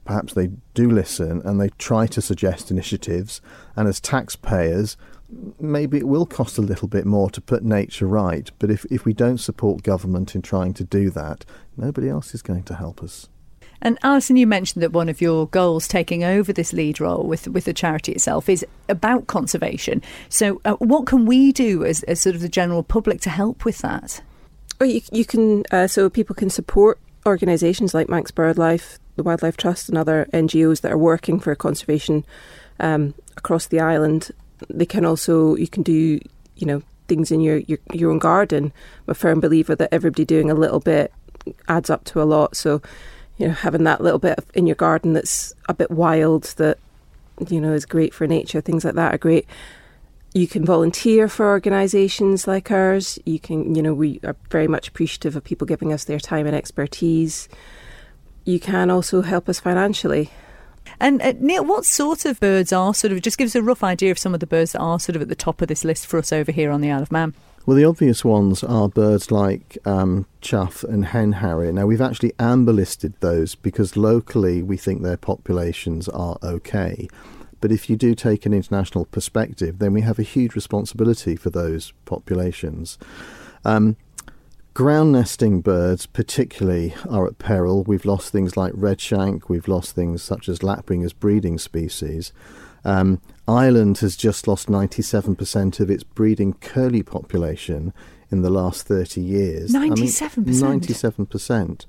perhaps 0.04 0.34
they 0.34 0.50
do 0.74 0.90
listen 0.90 1.40
and 1.44 1.60
they 1.60 1.70
try 1.78 2.06
to 2.06 2.20
suggest 2.20 2.70
initiatives. 2.70 3.40
And 3.74 3.88
as 3.88 4.00
taxpayers, 4.00 4.96
maybe 5.58 5.98
it 5.98 6.08
will 6.08 6.26
cost 6.26 6.58
a 6.58 6.62
little 6.62 6.88
bit 6.88 7.06
more 7.06 7.30
to 7.30 7.40
put 7.40 7.64
nature 7.64 8.06
right, 8.06 8.50
but 8.58 8.70
if, 8.70 8.84
if 8.90 9.04
we 9.04 9.12
don't 9.12 9.38
support 9.38 9.82
government 9.82 10.34
in 10.34 10.42
trying 10.42 10.74
to 10.74 10.84
do 10.84 11.10
that, 11.10 11.44
nobody 11.76 12.08
else 12.08 12.34
is 12.34 12.42
going 12.42 12.64
to 12.64 12.74
help 12.74 13.02
us. 13.02 13.28
And 13.84 13.98
Allison, 14.02 14.36
you 14.36 14.46
mentioned 14.46 14.82
that 14.82 14.92
one 14.92 15.08
of 15.08 15.20
your 15.20 15.46
goals 15.48 15.86
taking 15.86 16.24
over 16.24 16.52
this 16.52 16.72
lead 16.72 17.00
role 17.00 17.24
with 17.24 17.46
with 17.48 17.66
the 17.66 17.74
charity 17.74 18.12
itself 18.12 18.48
is 18.48 18.64
about 18.88 19.26
conservation. 19.26 20.02
So, 20.28 20.60
uh, 20.64 20.74
what 20.76 21.06
can 21.06 21.26
we 21.26 21.52
do 21.52 21.84
as, 21.84 22.02
as, 22.04 22.20
sort 22.20 22.34
of 22.34 22.40
the 22.40 22.48
general 22.48 22.82
public 22.82 23.20
to 23.22 23.30
help 23.30 23.64
with 23.64 23.78
that? 23.78 24.22
Well, 24.80 24.88
you, 24.88 25.02
you 25.12 25.24
can 25.24 25.64
uh, 25.70 25.86
so 25.86 26.08
people 26.08 26.34
can 26.34 26.50
support 26.50 26.98
organisations 27.26 27.94
like 27.94 28.08
Manx 28.08 28.30
BirdLife, 28.30 28.98
the 29.16 29.22
Wildlife 29.22 29.56
Trust, 29.56 29.88
and 29.88 29.96
other 29.96 30.28
NGOs 30.32 30.80
that 30.80 30.90
are 30.90 30.98
working 30.98 31.38
for 31.38 31.54
conservation 31.54 32.24
um, 32.80 33.14
across 33.36 33.66
the 33.66 33.80
island 33.80 34.32
they 34.68 34.86
can 34.86 35.04
also 35.04 35.56
you 35.56 35.68
can 35.68 35.82
do 35.82 36.20
you 36.56 36.66
know 36.66 36.82
things 37.08 37.30
in 37.30 37.40
your, 37.40 37.58
your 37.58 37.78
your 37.92 38.10
own 38.10 38.18
garden. 38.18 38.72
I'm 39.06 39.12
a 39.12 39.14
firm 39.14 39.40
believer 39.40 39.74
that 39.74 39.92
everybody 39.92 40.24
doing 40.24 40.50
a 40.50 40.54
little 40.54 40.80
bit 40.80 41.12
adds 41.68 41.90
up 41.90 42.04
to 42.04 42.22
a 42.22 42.24
lot. 42.24 42.56
So 42.56 42.80
you 43.38 43.48
know 43.48 43.54
having 43.54 43.84
that 43.84 44.00
little 44.00 44.18
bit 44.18 44.38
in 44.54 44.66
your 44.66 44.76
garden 44.76 45.12
that's 45.12 45.54
a 45.68 45.74
bit 45.74 45.90
wild 45.90 46.44
that 46.56 46.78
you 47.48 47.60
know 47.60 47.72
is 47.72 47.86
great 47.86 48.14
for 48.14 48.26
nature. 48.26 48.60
Things 48.60 48.84
like 48.84 48.94
that 48.94 49.14
are 49.14 49.18
great. 49.18 49.46
You 50.34 50.48
can 50.48 50.64
volunteer 50.64 51.28
for 51.28 51.46
organisations 51.46 52.48
like 52.48 52.70
ours. 52.72 53.20
You 53.24 53.38
can, 53.38 53.76
you 53.76 53.82
know, 53.82 53.94
we 53.94 54.18
are 54.24 54.34
very 54.50 54.66
much 54.66 54.88
appreciative 54.88 55.36
of 55.36 55.44
people 55.44 55.64
giving 55.64 55.92
us 55.92 56.04
their 56.04 56.18
time 56.18 56.46
and 56.46 56.56
expertise. 56.56 57.48
You 58.44 58.58
can 58.58 58.90
also 58.90 59.22
help 59.22 59.48
us 59.48 59.60
financially. 59.60 60.30
And 60.98 61.22
uh, 61.22 61.34
Neil, 61.38 61.64
what 61.64 61.84
sort 61.84 62.24
of 62.24 62.40
birds 62.40 62.72
are 62.72 62.92
sort 62.94 63.12
of, 63.12 63.22
just 63.22 63.38
give 63.38 63.46
us 63.46 63.54
a 63.54 63.62
rough 63.62 63.84
idea 63.84 64.10
of 64.10 64.18
some 64.18 64.34
of 64.34 64.40
the 64.40 64.46
birds 64.46 64.72
that 64.72 64.80
are 64.80 64.98
sort 64.98 65.14
of 65.14 65.22
at 65.22 65.28
the 65.28 65.36
top 65.36 65.62
of 65.62 65.68
this 65.68 65.84
list 65.84 66.06
for 66.06 66.18
us 66.18 66.32
over 66.32 66.50
here 66.50 66.72
on 66.72 66.80
the 66.80 66.90
Isle 66.90 67.02
of 67.02 67.12
Man. 67.12 67.32
Well, 67.66 67.76
the 67.78 67.84
obvious 67.86 68.24
ones 68.24 68.62
are 68.62 68.90
birds 68.90 69.30
like 69.30 69.78
um, 69.86 70.26
and 70.52 71.06
hen 71.06 71.32
harrier. 71.32 71.72
Now, 71.72 71.86
we've 71.86 72.00
actually 72.00 72.34
amber 72.38 72.74
listed 72.74 73.14
those 73.20 73.54
because 73.54 73.96
locally 73.96 74.62
we 74.62 74.76
think 74.76 75.02
their 75.02 75.16
populations 75.16 76.06
are 76.10 76.36
okay. 76.42 77.08
But 77.62 77.72
if 77.72 77.88
you 77.88 77.96
do 77.96 78.14
take 78.14 78.44
an 78.44 78.52
international 78.52 79.06
perspective, 79.06 79.78
then 79.78 79.94
we 79.94 80.02
have 80.02 80.18
a 80.18 80.22
huge 80.22 80.54
responsibility 80.54 81.36
for 81.36 81.48
those 81.48 81.94
populations. 82.04 82.98
Um, 83.64 83.96
Ground 84.74 85.12
nesting 85.12 85.60
birds, 85.60 86.04
particularly, 86.04 86.96
are 87.08 87.28
at 87.28 87.38
peril. 87.38 87.84
We've 87.84 88.04
lost 88.04 88.32
things 88.32 88.56
like 88.56 88.72
redshank, 88.72 89.48
we've 89.48 89.68
lost 89.68 89.94
things 89.94 90.20
such 90.20 90.48
as 90.48 90.64
lapwing 90.64 91.04
as 91.04 91.12
breeding 91.12 91.58
species. 91.58 92.32
Um, 92.84 93.20
Ireland 93.46 93.98
has 93.98 94.16
just 94.16 94.46
lost 94.46 94.68
97% 94.68 95.80
of 95.80 95.90
its 95.90 96.02
breeding 96.02 96.54
curlew 96.54 97.02
population 97.02 97.92
in 98.30 98.42
the 98.42 98.50
last 98.50 98.86
30 98.86 99.20
years. 99.20 99.72
97%? 99.72 100.36
I 100.36 100.40
mean, 100.40 100.80
97%. 100.80 101.86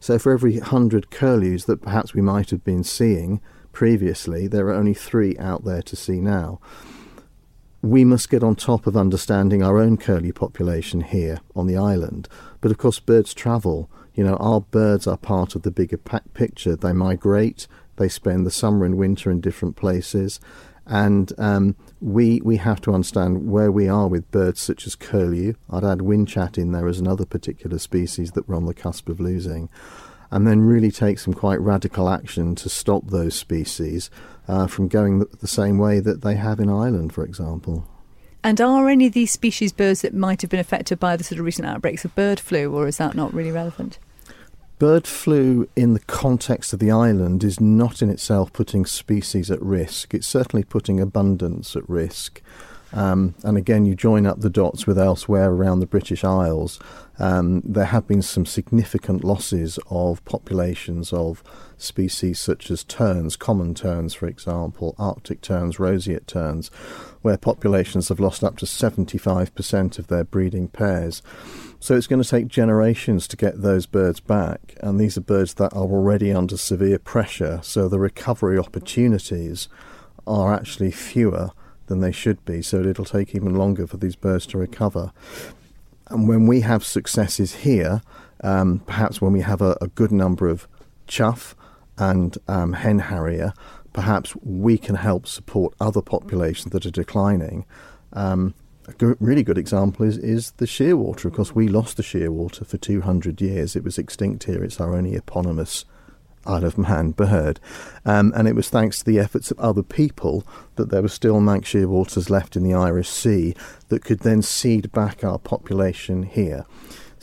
So 0.00 0.18
for 0.18 0.32
every 0.32 0.58
100 0.58 1.10
curlews 1.10 1.64
that 1.64 1.82
perhaps 1.82 2.14
we 2.14 2.20
might 2.20 2.50
have 2.50 2.64
been 2.64 2.84
seeing 2.84 3.40
previously, 3.72 4.46
there 4.46 4.68
are 4.68 4.74
only 4.74 4.94
three 4.94 5.36
out 5.38 5.64
there 5.64 5.82
to 5.82 5.96
see 5.96 6.20
now 6.20 6.60
we 7.84 8.02
must 8.02 8.30
get 8.30 8.42
on 8.42 8.56
top 8.56 8.86
of 8.86 8.96
understanding 8.96 9.62
our 9.62 9.78
own 9.78 9.98
curlew 9.98 10.32
population 10.32 11.02
here 11.02 11.38
on 11.54 11.66
the 11.66 11.76
island. 11.76 12.26
But 12.62 12.70
of 12.70 12.78
course, 12.78 12.98
birds 12.98 13.34
travel. 13.34 13.90
You 14.14 14.24
know, 14.24 14.36
our 14.36 14.62
birds 14.62 15.06
are 15.06 15.18
part 15.18 15.54
of 15.54 15.62
the 15.62 15.70
bigger 15.70 15.98
picture. 15.98 16.76
They 16.76 16.94
migrate, 16.94 17.66
they 17.96 18.08
spend 18.08 18.46
the 18.46 18.50
summer 18.50 18.84
and 18.84 18.96
winter 18.96 19.30
in 19.30 19.40
different 19.40 19.76
places, 19.76 20.40
and 20.86 21.32
um, 21.38 21.76
we 22.00 22.40
we 22.42 22.56
have 22.56 22.80
to 22.82 22.92
understand 22.92 23.50
where 23.50 23.72
we 23.72 23.88
are 23.88 24.08
with 24.08 24.30
birds 24.30 24.60
such 24.60 24.86
as 24.86 24.94
curlew. 24.94 25.54
I'd 25.70 25.84
add 25.84 25.98
whinchat 25.98 26.58
in 26.58 26.72
there 26.72 26.88
as 26.88 27.00
another 27.00 27.24
particular 27.24 27.78
species 27.78 28.32
that 28.32 28.48
we're 28.48 28.56
on 28.56 28.66
the 28.66 28.74
cusp 28.74 29.08
of 29.08 29.20
losing, 29.20 29.68
and 30.30 30.46
then 30.46 30.60
really 30.60 30.90
take 30.90 31.18
some 31.18 31.34
quite 31.34 31.60
radical 31.60 32.08
action 32.08 32.54
to 32.56 32.68
stop 32.68 33.06
those 33.06 33.34
species 33.34 34.10
uh, 34.48 34.66
from 34.66 34.88
going 34.88 35.20
the 35.40 35.46
same 35.46 35.78
way 35.78 36.00
that 36.00 36.22
they 36.22 36.34
have 36.34 36.60
in 36.60 36.68
Ireland, 36.68 37.12
for 37.12 37.24
example. 37.24 37.86
And 38.42 38.60
are 38.60 38.90
any 38.90 39.06
of 39.06 39.14
these 39.14 39.32
species 39.32 39.72
birds 39.72 40.02
that 40.02 40.12
might 40.12 40.42
have 40.42 40.50
been 40.50 40.60
affected 40.60 41.00
by 41.00 41.16
the 41.16 41.24
sort 41.24 41.38
of 41.38 41.46
recent 41.46 41.66
outbreaks 41.66 42.04
of 42.04 42.14
bird 42.14 42.38
flu, 42.38 42.70
or 42.74 42.86
is 42.86 42.98
that 42.98 43.14
not 43.14 43.32
really 43.32 43.50
relevant? 43.50 43.98
Bird 44.78 45.06
flu, 45.06 45.68
in 45.76 45.94
the 45.94 46.00
context 46.00 46.72
of 46.72 46.80
the 46.80 46.90
island, 46.90 47.44
is 47.44 47.60
not 47.60 48.02
in 48.02 48.10
itself 48.10 48.52
putting 48.52 48.84
species 48.84 49.50
at 49.50 49.62
risk. 49.62 50.14
It's 50.14 50.26
certainly 50.26 50.64
putting 50.64 51.00
abundance 51.00 51.76
at 51.76 51.88
risk. 51.88 52.42
Um, 52.94 53.34
and 53.42 53.58
again, 53.58 53.84
you 53.84 53.96
join 53.96 54.24
up 54.24 54.40
the 54.40 54.48
dots 54.48 54.86
with 54.86 54.98
elsewhere 54.98 55.50
around 55.50 55.80
the 55.80 55.86
British 55.86 56.22
Isles. 56.22 56.78
Um, 57.18 57.60
there 57.64 57.86
have 57.86 58.06
been 58.06 58.22
some 58.22 58.46
significant 58.46 59.24
losses 59.24 59.80
of 59.90 60.24
populations 60.24 61.12
of 61.12 61.42
species 61.76 62.38
such 62.38 62.70
as 62.70 62.84
terns, 62.84 63.34
common 63.34 63.74
terns, 63.74 64.14
for 64.14 64.28
example, 64.28 64.94
Arctic 64.96 65.40
terns, 65.40 65.80
roseate 65.80 66.28
terns, 66.28 66.68
where 67.22 67.36
populations 67.36 68.10
have 68.10 68.20
lost 68.20 68.44
up 68.44 68.56
to 68.58 68.64
75% 68.66 69.98
of 69.98 70.06
their 70.06 70.24
breeding 70.24 70.68
pairs. 70.68 71.20
So 71.80 71.96
it's 71.96 72.06
going 72.06 72.22
to 72.22 72.28
take 72.28 72.46
generations 72.46 73.26
to 73.28 73.36
get 73.36 73.60
those 73.60 73.86
birds 73.86 74.20
back, 74.20 74.76
and 74.80 75.00
these 75.00 75.18
are 75.18 75.20
birds 75.20 75.54
that 75.54 75.72
are 75.72 75.82
already 75.82 76.32
under 76.32 76.56
severe 76.56 77.00
pressure, 77.00 77.58
so 77.64 77.88
the 77.88 77.98
recovery 77.98 78.56
opportunities 78.56 79.68
are 80.28 80.54
actually 80.54 80.92
fewer 80.92 81.50
than 81.86 82.00
they 82.00 82.12
should 82.12 82.44
be, 82.44 82.62
so 82.62 82.82
it'll 82.82 83.04
take 83.04 83.34
even 83.34 83.54
longer 83.54 83.86
for 83.86 83.96
these 83.96 84.16
birds 84.16 84.46
to 84.46 84.58
recover. 84.58 85.12
And 86.08 86.28
when 86.28 86.46
we 86.46 86.60
have 86.60 86.84
successes 86.84 87.56
here, 87.56 88.02
um, 88.42 88.80
perhaps 88.80 89.20
when 89.20 89.32
we 89.32 89.40
have 89.40 89.62
a, 89.62 89.76
a, 89.80 89.88
good 89.88 90.12
number 90.12 90.48
of 90.48 90.68
chough 91.06 91.54
and 91.96 92.36
um, 92.46 92.74
hen 92.74 92.98
harrier, 92.98 93.54
perhaps 93.92 94.34
we 94.42 94.76
can 94.76 94.96
help 94.96 95.26
support 95.26 95.74
other 95.80 96.02
populations 96.02 96.72
that 96.72 96.84
are 96.84 96.90
declining. 96.90 97.64
Um, 98.12 98.54
a 98.86 98.92
good, 98.92 99.16
really 99.18 99.42
good 99.42 99.56
example 99.56 100.04
is, 100.04 100.18
is 100.18 100.50
the 100.52 100.66
shearwater. 100.66 101.24
Of 101.24 101.32
course, 101.32 101.54
we 101.54 101.68
lost 101.68 101.96
the 101.96 102.02
shearwater 102.02 102.66
for 102.66 102.76
200 102.76 103.40
years. 103.40 103.76
It 103.76 103.84
was 103.84 103.96
extinct 103.96 104.44
here. 104.44 104.62
It's 104.62 104.80
our 104.80 104.94
only 104.94 105.14
eponymous 105.14 105.86
Isle 106.46 106.64
of 106.64 106.78
Man 106.78 107.10
bird. 107.12 107.60
Um, 108.04 108.32
and 108.36 108.46
it 108.46 108.54
was 108.54 108.68
thanks 108.68 108.98
to 108.98 109.04
the 109.04 109.18
efforts 109.18 109.50
of 109.50 109.58
other 109.58 109.82
people 109.82 110.46
that 110.76 110.90
there 110.90 111.02
were 111.02 111.08
still 111.08 111.40
Manx 111.40 111.72
shearwaters 111.72 112.30
left 112.30 112.56
in 112.56 112.62
the 112.62 112.74
Irish 112.74 113.08
Sea 113.08 113.54
that 113.88 114.04
could 114.04 114.20
then 114.20 114.42
seed 114.42 114.92
back 114.92 115.24
our 115.24 115.38
population 115.38 116.24
here. 116.24 116.66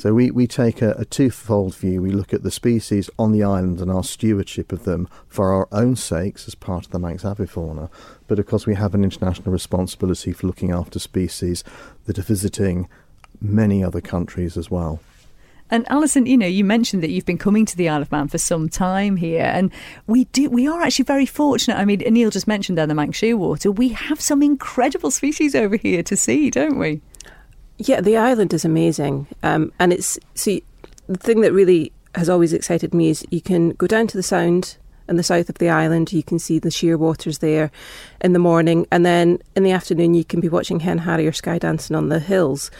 So 0.02 0.16
we, 0.16 0.32
we 0.32 0.48
take 0.48 0.82
a, 0.82 0.94
a 0.94 1.06
twofold 1.06 1.76
view. 1.76 2.02
We 2.02 2.10
look 2.10 2.34
at 2.34 2.42
the 2.42 2.50
species 2.50 3.08
on 3.20 3.32
the 3.32 3.44
island 3.44 3.80
and 3.82 3.92
our 3.92 4.04
stewardship 4.04 4.72
of 4.72 4.84
them 4.84 5.08
for 5.28 5.54
our 5.54 5.68
own 5.72 5.96
sakes 5.96 6.48
as 6.48 6.56
part 6.56 6.88
of 6.88 6.92
the 6.92 6.98
Manx 6.98 7.22
avifauna, 7.22 7.88
but 8.28 8.40
of 8.40 8.48
course 8.48 8.66
we 8.66 8.74
have 8.74 8.96
an 8.96 9.04
international 9.04 9.52
responsibility 9.52 10.34
for 10.34 10.48
looking 10.48 10.72
after 10.72 10.98
species 10.98 11.64
that 12.06 12.18
are 12.18 12.24
visiting 12.24 12.90
many 13.40 13.84
other 13.84 14.02
countries 14.02 14.58
as 14.58 14.72
well. 14.72 15.00
And 15.72 15.90
Allison, 15.90 16.26
you 16.26 16.38
know, 16.38 16.46
you 16.46 16.66
mentioned 16.66 17.02
that 17.02 17.10
you've 17.10 17.26
been 17.26 17.38
coming 17.38 17.66
to 17.66 17.78
the 17.78 17.88
Isle 17.88 18.02
of 18.02 18.12
Man 18.12 18.28
for 18.28 18.38
some 18.38 18.68
time 18.68 19.16
here, 19.16 19.46
and 19.46 19.72
we 20.06 20.26
do. 20.26 20.50
We 20.50 20.68
are 20.68 20.82
actually 20.82 21.06
very 21.06 21.26
fortunate. 21.26 21.78
I 21.78 21.86
mean, 21.86 22.00
Neil 22.00 22.30
just 22.30 22.48
mentioned 22.48 22.78
there 22.78 22.86
the 22.86 22.94
Manx 22.94 23.18
shearwater. 23.18 23.74
We 23.74 23.90
have 23.90 24.20
some 24.20 24.44
incredible 24.44 25.12
species 25.12 25.56
over 25.56 25.78
here 25.78 26.04
to 26.04 26.18
see, 26.18 26.50
don't 26.50 26.78
we? 26.78 27.02
Yeah, 27.78 28.02
the 28.02 28.18
island 28.18 28.54
is 28.54 28.66
amazing, 28.66 29.28
um, 29.44 29.72
and 29.80 29.94
it's 29.94 30.20
see 30.36 30.64
the 31.08 31.18
thing 31.18 31.42
that 31.42 31.54
really 31.54 31.94
has 32.16 32.30
always 32.30 32.52
excited 32.52 32.94
me 32.94 33.10
is 33.10 33.26
you 33.32 33.42
can 33.42 33.70
go 33.72 33.88
down 33.88 34.08
to 34.08 34.18
the 34.18 34.24
Sound 34.24 34.76
in 35.08 35.16
the 35.16 35.24
south 35.24 35.50
of 35.50 35.58
the 35.58 35.70
island. 35.70 36.12
You 36.12 36.24
can 36.24 36.40
see 36.40 36.60
the 36.60 36.70
shearwaters 36.70 37.40
there 37.40 37.72
in 38.20 38.34
the 38.34 38.40
morning, 38.40 38.88
and 38.92 39.06
then 39.06 39.40
in 39.56 39.64
the 39.64 39.72
afternoon 39.72 40.16
you 40.16 40.26
can 40.26 40.42
be 40.42 40.50
watching 40.50 40.82
hen 40.82 41.00
harrier 41.00 41.32
sky 41.32 41.58
dancing 41.60 41.96
on 41.96 42.10
the 42.10 42.20
hills. 42.20 42.72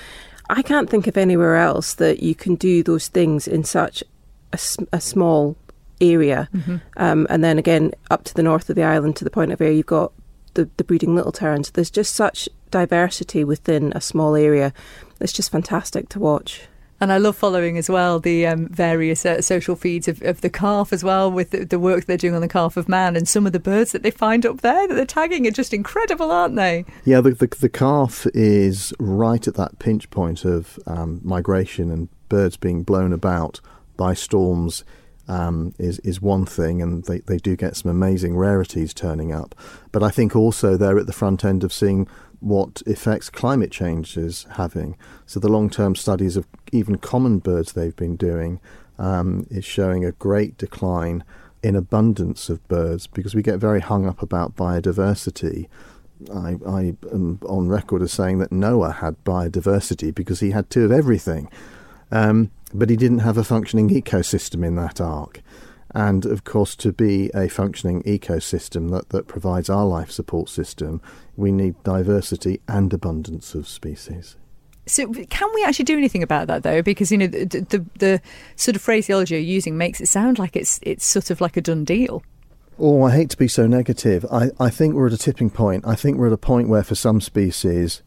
I 0.52 0.62
can't 0.62 0.90
think 0.90 1.08
of 1.08 1.18
anywhere 1.18 1.56
else 1.56 1.94
that 1.96 2.22
you 2.22 2.36
can 2.36 2.56
do 2.56 2.84
those 2.84 3.08
things 3.08 3.48
in 3.48 3.64
such 3.64 4.04
a, 4.52 4.60
a 4.92 5.00
small 5.00 5.56
area. 6.02 6.50
Mm-hmm. 6.54 6.78
Um, 6.98 7.26
and 7.30 7.44
then 7.44 7.58
again, 7.58 7.94
up 8.10 8.26
to 8.26 8.34
the 8.34 8.44
north 8.44 8.70
of 8.70 8.76
the 8.76 8.84
island 8.84 9.16
to 9.16 9.24
the 9.24 9.30
point 9.30 9.54
of 9.54 9.60
where 9.62 9.72
you've 9.72 9.86
got 9.86 10.12
the, 10.56 10.70
the 10.76 10.84
breeding 10.84 11.16
little 11.16 11.32
terns. 11.32 11.72
There's 11.72 11.90
just 11.90 12.14
such 12.16 12.50
diversity 12.70 13.46
within 13.46 13.94
a 13.96 14.02
small 14.02 14.36
area. 14.36 14.74
It's 15.22 15.34
just 15.34 15.52
fantastic 15.52 16.10
to 16.10 16.20
watch. 16.20 16.64
And 17.02 17.12
I 17.12 17.18
love 17.18 17.36
following 17.36 17.80
as 17.80 17.90
well 17.90 18.20
the 18.20 18.46
um, 18.46 18.68
various 18.68 19.26
uh, 19.26 19.42
social 19.42 19.76
feeds 19.76 20.08
of, 20.08 20.22
of, 20.22 20.42
the 20.42 20.52
calf 20.52 20.94
as 20.94 21.04
well, 21.04 21.32
with 21.32 21.50
the, 21.50 21.66
the, 21.66 21.80
work 21.80 22.06
they're 22.06 22.16
doing 22.16 22.36
on 22.36 22.42
the 22.42 22.48
calf 22.48 22.78
of 22.78 22.88
man, 22.88 23.16
and 23.16 23.28
some 23.28 23.48
of 23.48 23.54
the 23.54 23.60
birds 23.60 23.92
that 23.92 24.04
they 24.04 24.12
find 24.12 24.46
up 24.46 24.62
there 24.62 24.88
that 24.88 24.94
they're 24.94 25.04
tagging 25.04 25.48
are 25.48 25.52
just 25.52 25.74
incredible, 25.74 26.30
aren't 26.30 26.56
they? 26.56 26.86
Yeah, 27.04 27.20
the, 27.22 27.32
the, 27.32 27.48
the 27.48 27.70
calf 27.70 28.28
is 28.36 28.94
right 29.00 29.48
at 29.48 29.56
that 29.56 29.80
pinch 29.80 30.12
point 30.12 30.46
of 30.46 30.78
um, 30.86 31.22
migration 31.24 31.90
and 31.90 32.08
birds 32.30 32.56
being 32.56 32.84
blown 32.84 33.14
about 33.14 33.60
by 33.98 34.14
storms. 34.14 34.84
Um, 35.28 35.74
is 35.78 36.00
is 36.00 36.22
one 36.22 36.46
thing, 36.46 36.82
and 36.82 37.06
they, 37.06 37.20
they 37.20 37.38
do 37.38 37.56
get 37.56 37.78
some 37.78 37.90
amazing 37.90 38.36
rarities 38.36 38.94
turning 38.94 39.32
up. 39.32 39.56
But 39.92 40.04
I 40.04 40.10
think 40.10 40.36
also 40.36 40.76
they're 40.76 40.98
at 41.00 41.06
the 41.06 41.14
front 41.14 41.46
end 41.46 41.64
of 41.64 41.72
seeing 41.72 42.08
what 42.42 42.82
effects 42.86 43.30
climate 43.30 43.72
change 43.72 44.18
is 44.18 44.46
having. 44.52 44.98
So 45.26 45.40
the 45.40 45.48
long-term 45.48 45.96
studies 45.96 46.36
of 46.36 46.46
even 46.72 46.98
common 46.98 47.40
birds 47.40 47.74
they've 47.74 47.96
been 47.96 48.16
doing 48.16 48.60
um, 48.98 49.48
is 49.50 49.64
showing 49.64 50.04
a 50.04 50.12
great 50.12 50.58
decline 50.58 51.24
in 51.64 51.76
abundance 51.76 52.50
of 52.50 52.68
birds 52.68 53.08
because 53.08 53.36
we 53.36 53.42
get 53.42 53.60
very 53.60 53.80
hung 53.80 54.08
up 54.08 54.22
about 54.22 54.56
biodiversity. 54.56 55.68
I, 56.34 56.58
I 56.68 56.96
am 57.12 57.40
on 57.48 57.68
record 57.68 58.02
as 58.02 58.12
saying 58.12 58.40
that 58.40 58.52
Noah 58.52 58.92
had 58.92 59.24
biodiversity 59.24 60.14
because 60.14 60.40
he 60.40 60.52
had 60.52 60.70
two 60.70 60.86
of 60.86 60.92
everything, 60.92 61.50
um, 62.12 62.52
but 62.74 62.90
he 62.90 62.96
didn't 62.96 63.20
have 63.20 63.38
a 63.38 63.44
functioning 63.44 63.90
ecosystem 63.90 64.66
in 64.66 64.76
that 64.76 65.00
ark. 65.00 65.42
And 65.94 66.26
of 66.26 66.44
course, 66.44 66.76
to 66.78 66.94
be 66.94 67.30
a 67.34 67.50
functioning 67.50 68.04
ecosystem 68.04 68.92
that, 68.92 69.10
that 69.10 69.28
provides 69.28 69.70
our 69.70 69.86
life 69.86 70.12
support 70.12 70.50
system, 70.50 71.02
we 71.36 71.52
need 71.52 71.82
diversity 71.84 72.62
and 72.68 72.94
abundance 72.94 73.56
of 73.56 73.68
species. 73.68 74.38
So, 74.88 75.12
can 75.14 75.50
we 75.54 75.64
actually 75.64 75.86
do 75.86 75.98
anything 75.98 76.24
about 76.24 76.48
that 76.48 76.64
though? 76.64 76.82
Because 76.82 77.12
you 77.12 77.18
know 77.18 77.28
the, 77.28 77.46
the, 77.46 77.86
the 78.00 78.22
sort 78.56 78.76
of 78.76 78.82
phraseology 78.82 79.36
you're 79.36 79.44
using 79.44 79.78
makes 79.78 80.02
it 80.02 80.08
sound 80.08 80.40
like 80.40 80.56
it's 80.56 80.80
it's 80.82 81.06
sort 81.06 81.30
of 81.30 81.40
like 81.40 81.56
a 81.56 81.62
done 81.62 81.86
deal. 81.86 82.24
Oh, 82.80 83.04
I 83.04 83.12
hate 83.12 83.30
to 83.30 83.38
be 83.38 83.48
so 83.48 83.68
negative. 83.68 84.26
I, 84.32 84.50
I 84.60 84.72
think 84.72 84.96
we're 84.96 85.08
at 85.08 85.14
a 85.14 85.18
tipping 85.18 85.52
point. 85.52 85.86
I 85.86 85.94
think 85.94 86.18
we're 86.18 86.28
at 86.28 86.34
a 86.34 86.38
point 86.38 86.68
where, 86.68 86.84
for 86.84 86.96
some 86.96 87.22
species, 87.22 88.02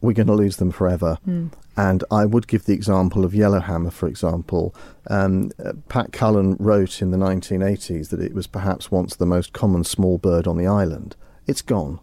we're 0.00 0.12
going 0.12 0.26
to 0.26 0.34
lose 0.34 0.56
them 0.56 0.70
forever. 0.70 1.18
Mm. 1.26 1.52
And 1.76 2.04
I 2.10 2.26
would 2.26 2.46
give 2.46 2.64
the 2.64 2.74
example 2.74 3.24
of 3.24 3.34
yellowhammer, 3.34 3.90
for 3.90 4.08
example. 4.08 4.74
Um, 5.08 5.50
uh, 5.64 5.72
Pat 5.88 6.12
Cullen 6.12 6.56
wrote 6.58 7.00
in 7.00 7.10
the 7.10 7.18
1980s 7.18 8.10
that 8.10 8.20
it 8.20 8.34
was 8.34 8.46
perhaps 8.46 8.90
once 8.90 9.16
the 9.16 9.26
most 9.26 9.52
common 9.52 9.84
small 9.84 10.18
bird 10.18 10.46
on 10.46 10.56
the 10.56 10.66
island. 10.66 11.16
It's 11.46 11.62
gone. 11.62 12.00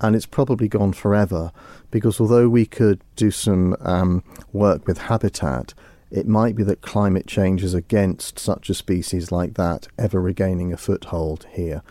And 0.00 0.16
it's 0.16 0.26
probably 0.26 0.68
gone 0.68 0.92
forever 0.92 1.52
because 1.90 2.20
although 2.20 2.48
we 2.48 2.66
could 2.66 3.02
do 3.16 3.30
some 3.30 3.76
um, 3.80 4.22
work 4.52 4.86
with 4.86 4.98
habitat, 4.98 5.74
it 6.10 6.26
might 6.26 6.56
be 6.56 6.62
that 6.64 6.80
climate 6.80 7.26
change 7.26 7.62
is 7.62 7.74
against 7.74 8.38
such 8.38 8.70
a 8.70 8.74
species 8.74 9.30
like 9.30 9.54
that 9.54 9.88
ever 9.98 10.20
regaining 10.20 10.72
a 10.72 10.76
foothold 10.76 11.46
here. 11.52 11.82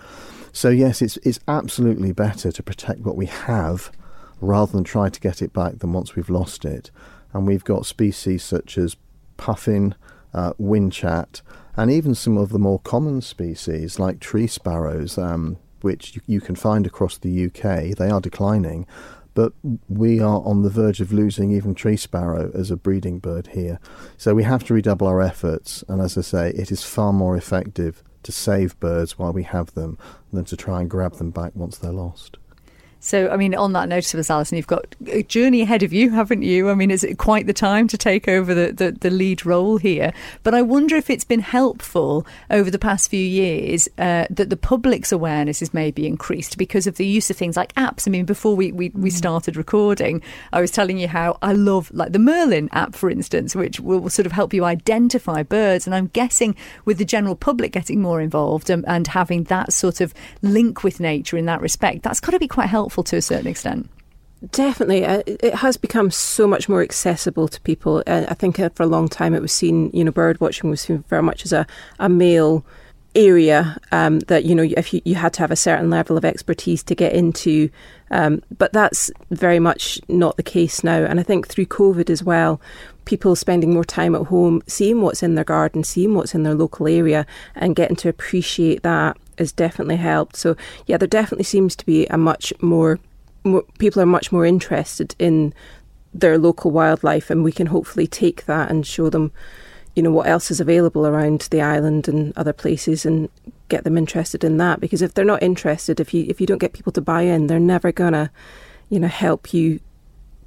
So, 0.52 0.70
yes, 0.70 1.02
it's, 1.02 1.18
it's 1.18 1.40
absolutely 1.48 2.12
better 2.12 2.52
to 2.52 2.64
protect 2.64 3.02
what 3.02 3.16
we 3.16 3.28
have 3.28 3.92
rather 4.42 4.72
than 4.72 4.84
try 4.84 5.10
to 5.10 5.20
get 5.20 5.42
it 5.42 5.54
back 5.54 5.80
than 5.80 5.94
once 5.94 6.16
we've 6.16 6.30
lost 6.30 6.66
it. 6.66 6.92
And 7.34 7.46
we've 7.46 7.64
got 7.64 7.86
species 7.86 8.44
such 8.44 8.78
as 8.78 8.96
puffin, 9.38 9.96
uh, 10.34 10.54
whinchat, 10.60 11.42
and 11.76 11.92
even 11.92 12.16
some 12.16 12.38
of 12.38 12.50
the 12.50 12.60
more 12.60 12.80
common 12.80 13.22
species 13.22 14.00
like 14.00 14.20
tree 14.20 14.48
sparrows, 14.48 15.18
um, 15.18 15.58
which 15.82 16.16
you, 16.16 16.22
you, 16.28 16.42
can 16.42 16.56
find 16.56 16.86
across 16.86 17.18
the 17.18 17.46
UK. 17.46 17.96
They 17.96 18.10
are 18.10 18.20
declining, 18.20 18.86
but 19.34 19.54
we 19.88 20.20
are 20.20 20.42
on 20.44 20.64
the 20.64 20.70
verge 20.70 21.00
of 21.00 21.14
losing 21.14 21.52
even 21.52 21.74
tree 21.74 21.96
sparrow 21.96 22.52
as 22.54 22.72
a 22.72 22.76
breeding 22.76 23.20
bird 23.20 23.48
here. 23.48 23.80
So 24.18 24.34
we 24.36 24.44
have 24.44 24.64
to 24.66 24.74
redouble 24.74 25.08
our 25.08 25.22
efforts. 25.22 25.84
And 25.88 26.02
as 26.02 26.18
I 26.18 26.22
say, 26.22 26.50
it 26.50 26.72
is 26.72 26.84
far 26.84 27.14
more 27.14 27.38
effective 27.38 28.04
to 28.24 28.32
save 28.32 28.80
birds 28.80 29.18
while 29.18 29.32
we 29.32 29.44
have 29.44 29.74
them 29.76 29.98
than 30.34 30.46
to 30.46 30.58
try 30.58 30.82
and 30.82 30.90
grab 30.90 31.14
them 31.14 31.32
back 31.32 31.56
once 31.56 31.78
they're 31.78 31.92
lost. 31.92 32.38
So, 33.02 33.30
I 33.30 33.38
mean, 33.38 33.56
on 33.56 33.72
that 33.74 33.88
note, 33.88 34.14
of 34.14 34.20
us, 34.20 34.30
Allison, 34.30 34.58
you've 34.58 34.68
got 34.68 34.94
a 35.08 35.24
journey 35.24 35.62
ahead 35.62 35.84
of 35.84 35.94
you, 35.94 36.10
haven't 36.10 36.42
you? 36.42 36.70
I 36.70 36.74
mean, 36.74 36.92
is 36.92 37.04
it 37.06 37.18
quite 37.18 37.48
the 37.48 37.54
time 37.54 37.88
to 37.88 37.98
take 37.98 38.28
over 38.28 38.54
the, 38.54 38.74
the, 38.74 38.92
the 38.92 39.10
lead 39.10 39.46
role 39.46 39.78
here? 39.78 40.12
But 40.44 40.54
I 40.54 40.62
wonder 40.62 40.98
if 40.98 41.10
it's 41.10 41.24
been 41.24 41.40
helpful 41.40 42.28
over 42.50 42.70
the 42.70 42.78
past 42.78 43.10
few 43.10 43.26
years 43.26 43.88
uh, 43.98 44.26
that 44.30 44.50
the 44.50 44.58
public's 44.58 45.14
awareness 45.14 45.62
is 45.62 45.74
maybe 45.74 46.06
increased 46.08 46.58
because 46.58 46.88
of 46.88 46.98
the 46.98 47.06
use 47.06 47.30
of 47.30 47.38
things 47.38 47.56
like 47.56 47.74
apps. 47.76 48.06
I 48.06 48.12
mean, 48.12 48.26
before 48.26 48.56
we, 48.56 48.74
we, 48.74 48.90
we 48.90 49.12
mm. 49.12 49.14
started 49.14 49.56
recording, 49.56 50.22
I 50.52 50.60
was 50.60 50.72
telling 50.72 50.98
you 50.98 51.08
how 51.08 51.38
I 51.42 51.54
love, 51.54 51.90
like 51.94 52.12
the 52.12 52.20
Merlin 52.20 52.68
app, 52.74 52.96
for 52.96 53.10
instance, 53.10 53.56
which 53.56 53.80
will 53.80 54.10
sort 54.10 54.26
of 54.26 54.34
help 54.34 54.54
you 54.54 54.66
identify 54.66 55.42
birds. 55.44 55.86
And 55.86 55.96
I'm 55.96 56.08
guessing 56.08 56.54
with 56.84 56.98
the 56.98 57.06
general 57.06 57.38
public 57.38 57.72
getting 57.72 58.02
more 58.02 58.20
involved 58.20 58.70
and, 58.70 58.86
and 58.90 59.08
having 59.08 59.46
that 59.46 59.72
sort 59.72 60.02
of 60.02 60.14
link 60.42 60.84
with 60.84 61.00
nature 61.00 61.38
in 61.38 61.46
that 61.46 61.62
respect, 61.62 62.04
that's 62.04 62.20
got 62.20 62.32
to 62.32 62.40
be 62.40 62.48
quite 62.48 62.68
helpful 62.68 62.89
helpful 62.90 63.04
to 63.04 63.18
a 63.18 63.22
certain 63.22 63.46
extent. 63.46 63.88
Definitely, 64.52 65.06
uh, 65.06 65.22
it 65.28 65.54
has 65.54 65.78
become 65.78 66.10
so 66.10 66.48
much 66.48 66.68
more 66.68 66.82
accessible 66.82 67.48
to 67.50 67.62
people. 67.62 68.02
Uh, 68.08 68.26
I 68.28 68.34
think 68.34 68.60
uh, 68.60 68.70
for 68.70 68.84
a 68.84 68.88
long 68.88 69.08
time 69.08 69.36
it 69.36 69.42
was 69.42 69.52
seen, 69.52 69.92
you 69.94 70.04
know, 70.04 70.12
bird 70.12 70.40
watching 70.40 70.70
was 70.70 70.82
seen 70.82 71.04
very 71.10 71.22
much 71.22 71.46
as 71.46 71.54
a, 71.54 71.68
a 72.00 72.10
male 72.10 72.66
area 73.16 73.78
um, 73.92 74.20
that 74.22 74.46
you 74.46 74.54
know 74.54 74.68
if 74.78 74.94
you, 74.94 75.02
you 75.04 75.16
had 75.16 75.34
to 75.34 75.40
have 75.40 75.52
a 75.52 75.56
certain 75.56 75.90
level 75.90 76.18
of 76.18 76.24
expertise 76.24 76.84
to 76.84 76.96
get 76.96 77.14
into 77.14 77.70
um, 78.12 78.42
but 78.58 78.72
that's 78.72 79.10
very 79.32 79.60
much 79.60 80.00
not 80.08 80.38
the 80.38 80.44
case 80.44 80.84
now 80.84 81.04
and 81.04 81.20
i 81.20 81.24
think 81.24 81.48
through 81.48 81.66
covid 81.66 82.10
as 82.10 82.24
well 82.24 82.62
people 83.06 83.36
spending 83.36 83.74
more 83.74 83.84
time 83.84 84.14
at 84.14 84.28
home 84.28 84.62
seeing 84.68 85.02
what's 85.02 85.24
in 85.24 85.34
their 85.34 85.44
garden 85.44 85.84
seeing 85.84 86.14
what's 86.14 86.36
in 86.36 86.44
their 86.44 86.54
local 86.54 86.88
area 86.88 87.26
and 87.56 87.76
getting 87.76 87.96
to 87.96 88.08
appreciate 88.08 88.84
that 88.84 89.18
has 89.40 89.52
definitely 89.52 89.96
helped. 89.96 90.36
So 90.36 90.56
yeah, 90.86 90.98
there 90.98 91.08
definitely 91.08 91.46
seems 91.46 91.76
to 91.78 91.86
be 91.86 92.06
a 92.08 92.18
much 92.18 92.54
more, 92.62 93.00
more 93.44 93.64
people 93.80 94.02
are 94.02 94.06
much 94.06 94.32
more 94.32 94.46
interested 94.46 95.16
in 95.18 95.54
their 96.14 96.38
local 96.38 96.72
wildlife, 96.72 97.30
and 97.30 97.44
we 97.44 97.52
can 97.52 97.68
hopefully 97.68 98.06
take 98.06 98.46
that 98.46 98.70
and 98.70 98.86
show 98.86 99.10
them, 99.10 99.32
you 100.00 100.04
know, 100.04 100.12
what 100.12 100.28
else 100.28 100.50
is 100.50 100.62
available 100.62 101.06
around 101.06 101.42
the 101.52 101.60
island 101.60 102.08
and 102.08 102.32
other 102.38 102.54
places, 102.54 103.06
and 103.06 103.28
get 103.68 103.84
them 103.84 103.98
interested 103.98 104.46
in 104.46 104.56
that. 104.56 104.80
Because 104.80 105.02
if 105.02 105.14
they're 105.14 105.26
not 105.26 105.44
interested, 105.44 106.00
if 106.00 106.14
you 106.14 106.24
if 106.30 106.40
you 106.40 106.48
don't 106.48 106.58
get 106.58 106.72
people 106.72 106.94
to 106.94 107.02
buy 107.02 107.24
in, 107.24 107.48
they're 107.48 107.60
never 107.60 107.92
gonna, 107.92 108.32
you 108.88 108.98
know, 108.98 109.10
help 109.10 109.54
you 109.54 109.82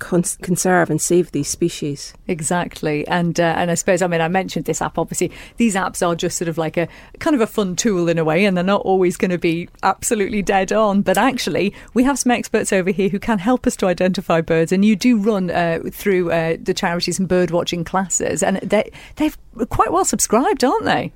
cons- 0.02 0.36
conserve 0.42 0.90
and 0.90 1.00
save 1.00 1.32
these 1.32 1.48
species. 1.48 2.12
Exactly, 2.26 3.06
and 3.06 3.38
uh, 3.38 3.54
and 3.56 3.70
I 3.70 3.74
suppose 3.74 4.02
I 4.02 4.06
mean 4.06 4.20
I 4.20 4.28
mentioned 4.28 4.66
this 4.66 4.82
app. 4.82 4.98
Obviously, 4.98 5.30
these 5.56 5.74
apps 5.74 6.06
are 6.06 6.14
just 6.14 6.36
sort 6.36 6.48
of 6.48 6.58
like 6.58 6.76
a 6.76 6.88
kind 7.20 7.34
of 7.34 7.40
a 7.40 7.46
fun 7.46 7.76
tool 7.76 8.08
in 8.08 8.18
a 8.18 8.24
way, 8.24 8.44
and 8.44 8.56
they're 8.56 8.64
not 8.64 8.82
always 8.82 9.16
going 9.16 9.30
to 9.30 9.38
be 9.38 9.68
absolutely 9.82 10.42
dead 10.42 10.72
on. 10.72 11.02
But 11.02 11.16
actually, 11.16 11.72
we 11.94 12.04
have 12.04 12.18
some 12.18 12.32
experts 12.32 12.72
over 12.72 12.90
here 12.90 13.08
who 13.08 13.18
can 13.18 13.38
help 13.38 13.66
us 13.66 13.76
to 13.76 13.86
identify 13.86 14.40
birds, 14.40 14.72
and 14.72 14.84
you 14.84 14.96
do 14.96 15.16
run 15.18 15.50
uh, 15.50 15.80
through 15.90 16.30
uh, 16.32 16.56
the 16.60 16.74
charities 16.74 17.18
and 17.18 17.28
bird 17.28 17.50
watching 17.50 17.84
classes, 17.84 18.42
and 18.42 18.56
they 18.58 18.90
they've 19.16 19.38
quite 19.68 19.92
well 19.92 20.04
subscribed, 20.04 20.64
aren't 20.64 20.84
they? 20.84 21.12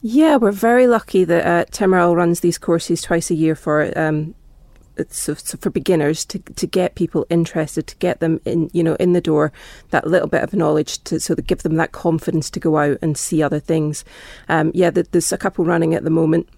Yeah, 0.00 0.36
we're 0.36 0.52
very 0.52 0.86
lucky 0.86 1.24
that 1.24 1.44
uh, 1.44 1.64
Timarol 1.72 2.14
runs 2.14 2.40
these 2.40 2.56
courses 2.56 3.02
twice 3.02 3.30
a 3.30 3.34
year 3.34 3.56
for 3.56 3.92
um, 3.98 4.34
so, 5.10 5.34
so 5.34 5.56
for 5.58 5.70
beginners 5.70 6.24
to 6.26 6.38
to 6.38 6.66
get 6.66 6.94
people 6.94 7.26
interested, 7.30 7.86
to 7.86 7.96
get 7.96 8.20
them 8.20 8.40
in, 8.44 8.70
you 8.72 8.82
know, 8.82 8.94
in 8.94 9.12
the 9.12 9.20
door, 9.20 9.52
that 9.90 10.06
little 10.06 10.28
bit 10.28 10.42
of 10.42 10.52
knowledge 10.52 11.02
to 11.04 11.20
so 11.20 11.34
give 11.34 11.62
them 11.62 11.76
that 11.76 11.92
confidence 11.92 12.50
to 12.50 12.60
go 12.60 12.76
out 12.76 12.98
and 13.02 13.16
see 13.16 13.42
other 13.42 13.60
things. 13.60 14.04
Um, 14.48 14.70
yeah, 14.74 14.90
there's 14.90 15.32
a 15.32 15.38
couple 15.38 15.64
running 15.64 15.94
at 15.94 16.04
the 16.04 16.10
moment. 16.10 16.48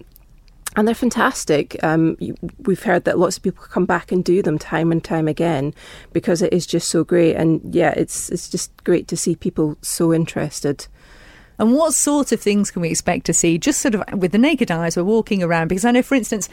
And 0.77 0.87
they're 0.87 0.95
fantastic. 0.95 1.75
Um, 1.83 2.15
we've 2.59 2.83
heard 2.83 3.03
that 3.03 3.19
lots 3.19 3.35
of 3.35 3.43
people 3.43 3.65
come 3.65 3.85
back 3.85 4.09
and 4.09 4.23
do 4.23 4.41
them 4.41 4.57
time 4.57 4.93
and 4.93 5.03
time 5.03 5.27
again 5.27 5.73
because 6.13 6.41
it 6.41 6.53
is 6.53 6.65
just 6.65 6.87
so 6.87 7.03
great. 7.03 7.35
And 7.35 7.75
yeah, 7.75 7.93
it's 7.97 8.29
it's 8.29 8.47
just 8.47 8.71
great 8.85 9.09
to 9.09 9.17
see 9.17 9.35
people 9.35 9.77
so 9.81 10.13
interested. 10.13 10.87
And 11.61 11.73
what 11.73 11.93
sort 11.93 12.31
of 12.31 12.41
things 12.41 12.71
can 12.71 12.81
we 12.81 12.89
expect 12.89 13.27
to 13.27 13.33
see 13.33 13.59
just 13.59 13.81
sort 13.81 13.93
of 13.93 14.03
with 14.17 14.31
the 14.31 14.39
naked 14.39 14.71
eyes 14.71 14.97
we're 14.97 15.03
walking 15.03 15.43
around? 15.43 15.67
Because 15.67 15.85
I 15.85 15.91
know, 15.91 16.01
for 16.01 16.15
instance, 16.15 16.49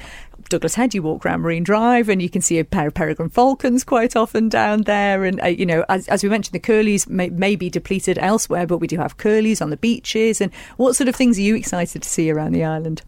Douglas 0.49 0.75
Head, 0.75 0.95
you 0.95 1.03
walk 1.03 1.25
around 1.25 1.41
Marine 1.41 1.63
Drive 1.63 2.09
and 2.09 2.21
you 2.21 2.29
can 2.29 2.43
see 2.43 2.59
a 2.59 2.65
pair 2.65 2.89
of 2.89 2.95
peregrine 2.95 3.29
falcons 3.29 3.85
quite 3.85 4.17
often 4.17 4.49
down 4.49 4.83
there. 4.83 5.25
And, 5.25 5.41
uh, 5.43 5.47
you 5.47 5.67
know, 5.67 5.85
as, 5.89 6.09
as, 6.09 6.23
we 6.23 6.29
mentioned, 6.29 6.55
the 6.55 6.61
curlews 6.61 7.09
may, 7.09 7.29
may, 7.31 7.57
be 7.57 7.71
depleted 7.71 8.19
elsewhere, 8.19 8.67
but 8.67 8.79
we 8.79 8.87
do 8.87 8.97
have 8.99 9.17
curlews 9.17 9.61
on 9.61 9.71
the 9.71 9.77
beaches. 9.77 10.41
And 10.41 10.53
what 10.77 10.97
sort 10.97 11.09
of 11.09 11.17
things 11.17 11.39
are 11.39 11.43
you 11.43 11.55
excited 11.55 12.03
to 12.03 12.09
see 12.09 12.31
around 12.31 12.53
the 12.53 12.65
island? 12.65 13.03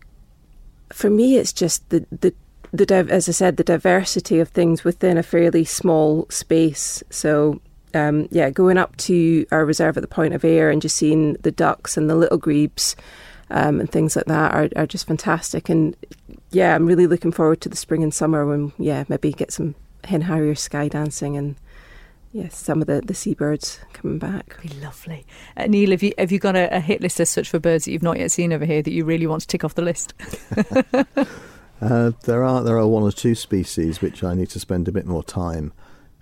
For 0.92 1.10
me, 1.10 1.36
it's 1.36 1.52
just 1.52 1.88
the, 1.90 2.06
the 2.10 2.34
the 2.72 2.94
as 3.10 3.28
I 3.28 3.32
said, 3.32 3.56
the 3.56 3.64
diversity 3.64 4.38
of 4.38 4.48
things 4.48 4.84
within 4.84 5.18
a 5.18 5.22
fairly 5.22 5.64
small 5.64 6.26
space. 6.30 7.02
So 7.10 7.60
um, 7.94 8.28
yeah, 8.30 8.50
going 8.50 8.78
up 8.78 8.96
to 8.98 9.46
our 9.50 9.64
reserve 9.64 9.96
at 9.96 10.02
the 10.02 10.08
Point 10.08 10.34
of 10.34 10.44
Ayre 10.44 10.70
and 10.70 10.80
just 10.80 10.96
seeing 10.96 11.34
the 11.34 11.50
ducks 11.50 11.96
and 11.96 12.08
the 12.08 12.14
little 12.14 12.38
grebes 12.38 12.94
um, 13.50 13.80
and 13.80 13.90
things 13.90 14.16
like 14.16 14.26
that 14.26 14.54
are, 14.54 14.68
are 14.76 14.86
just 14.86 15.06
fantastic. 15.06 15.68
And 15.68 15.96
yeah, 16.50 16.74
I'm 16.74 16.86
really 16.86 17.06
looking 17.06 17.32
forward 17.32 17.60
to 17.62 17.68
the 17.68 17.76
spring 17.76 18.02
and 18.02 18.14
summer 18.14 18.46
when, 18.46 18.72
yeah, 18.78 19.04
maybe 19.08 19.32
get 19.32 19.52
some 19.52 19.74
hen 20.04 20.22
harrier 20.22 20.54
sky 20.54 20.88
dancing 20.88 21.36
and 21.36 21.56
yes, 22.32 22.56
some 22.56 22.80
of 22.80 22.86
the, 22.86 23.00
the 23.04 23.14
seabirds 23.14 23.80
coming 23.92 24.18
back. 24.18 24.60
Be 24.62 24.68
lovely. 24.68 25.26
Uh, 25.56 25.66
Neil, 25.66 25.90
have 25.90 26.02
you 26.02 26.12
have 26.18 26.32
you 26.32 26.38
got 26.38 26.56
a, 26.56 26.74
a, 26.76 26.80
hit 26.80 27.00
list 27.00 27.20
as 27.20 27.30
such 27.30 27.50
for 27.50 27.58
birds 27.58 27.84
that 27.84 27.92
you've 27.92 28.02
not 28.02 28.18
yet 28.18 28.30
seen 28.30 28.52
over 28.52 28.64
here 28.64 28.82
that 28.82 28.92
you 28.92 29.04
really 29.04 29.26
want 29.26 29.42
to 29.42 29.48
tick 29.48 29.64
off 29.64 29.74
the 29.74 29.82
list? 29.82 30.14
uh, 31.80 32.12
there 32.24 32.44
are 32.44 32.62
there 32.62 32.78
are 32.78 32.86
one 32.86 33.02
or 33.02 33.12
two 33.12 33.34
species 33.34 34.00
which 34.00 34.22
I 34.22 34.34
need 34.34 34.50
to 34.50 34.60
spend 34.60 34.88
a 34.88 34.92
bit 34.92 35.06
more 35.06 35.24
time 35.24 35.72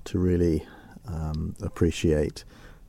to 0.04 0.18
really 0.18 0.66
um, 1.06 1.54
appreciate. 1.62 2.44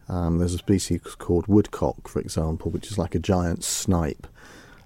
Um, 0.10 0.40
there's 0.40 0.54
a 0.54 0.60
species 0.60 1.02
called 1.18 1.48
woodcock, 1.48 2.08
for 2.08 2.20
example, 2.20 2.72
which 2.72 2.92
is 2.92 2.98
like 2.98 3.16
a 3.16 3.20
giant 3.20 3.64
snipe, 3.64 4.28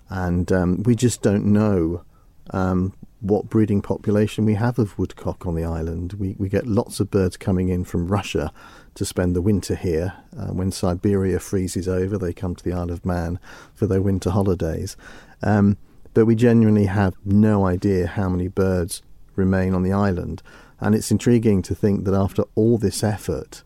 and 0.10 0.52
um, 0.52 0.84
we 0.84 0.96
just 0.96 1.22
don't 1.22 1.46
know 1.46 2.04
um, 2.52 2.94
what 3.22 3.50
breeding 3.50 3.82
population 3.82 4.46
we 4.46 4.56
have 4.56 4.78
of 4.78 4.98
woodcock 5.00 5.46
on 5.46 5.56
the 5.56 5.64
island. 5.64 6.14
We 6.14 6.36
we 6.38 6.50
get 6.50 6.68
lots 6.68 7.00
of 7.00 7.10
birds 7.10 7.38
coming 7.38 7.70
in 7.70 7.86
from 7.86 8.08
Russia 8.08 8.52
to 8.96 9.06
spend 9.06 9.36
the 9.36 9.42
winter 9.42 9.76
here. 9.76 10.14
Uh, 10.38 10.48
when 10.48 10.72
Siberia 10.72 11.40
freezes 11.40 11.88
over, 11.88 12.18
they 12.18 12.34
come 12.34 12.56
to 12.56 12.64
the 12.64 12.74
Isle 12.74 12.92
of 12.92 13.06
Man 13.06 13.40
for 13.74 13.88
their 13.88 14.02
winter 14.02 14.30
holidays. 14.30 14.98
Um, 15.42 15.78
but 16.14 16.26
we 16.26 16.36
genuinely 16.36 16.86
have 16.86 17.16
no 17.26 17.66
idea 17.66 18.08
how 18.08 18.30
many 18.30 18.48
birds 18.48 19.02
remain 19.36 19.74
on 19.74 19.84
the 19.84 19.94
island. 19.94 20.44
And 20.80 20.94
it's 20.94 21.12
intriguing 21.12 21.62
to 21.64 21.76
think 21.76 22.04
that 22.06 22.14
after 22.14 22.44
all 22.56 22.78
this 22.78 23.04
effort, 23.04 23.64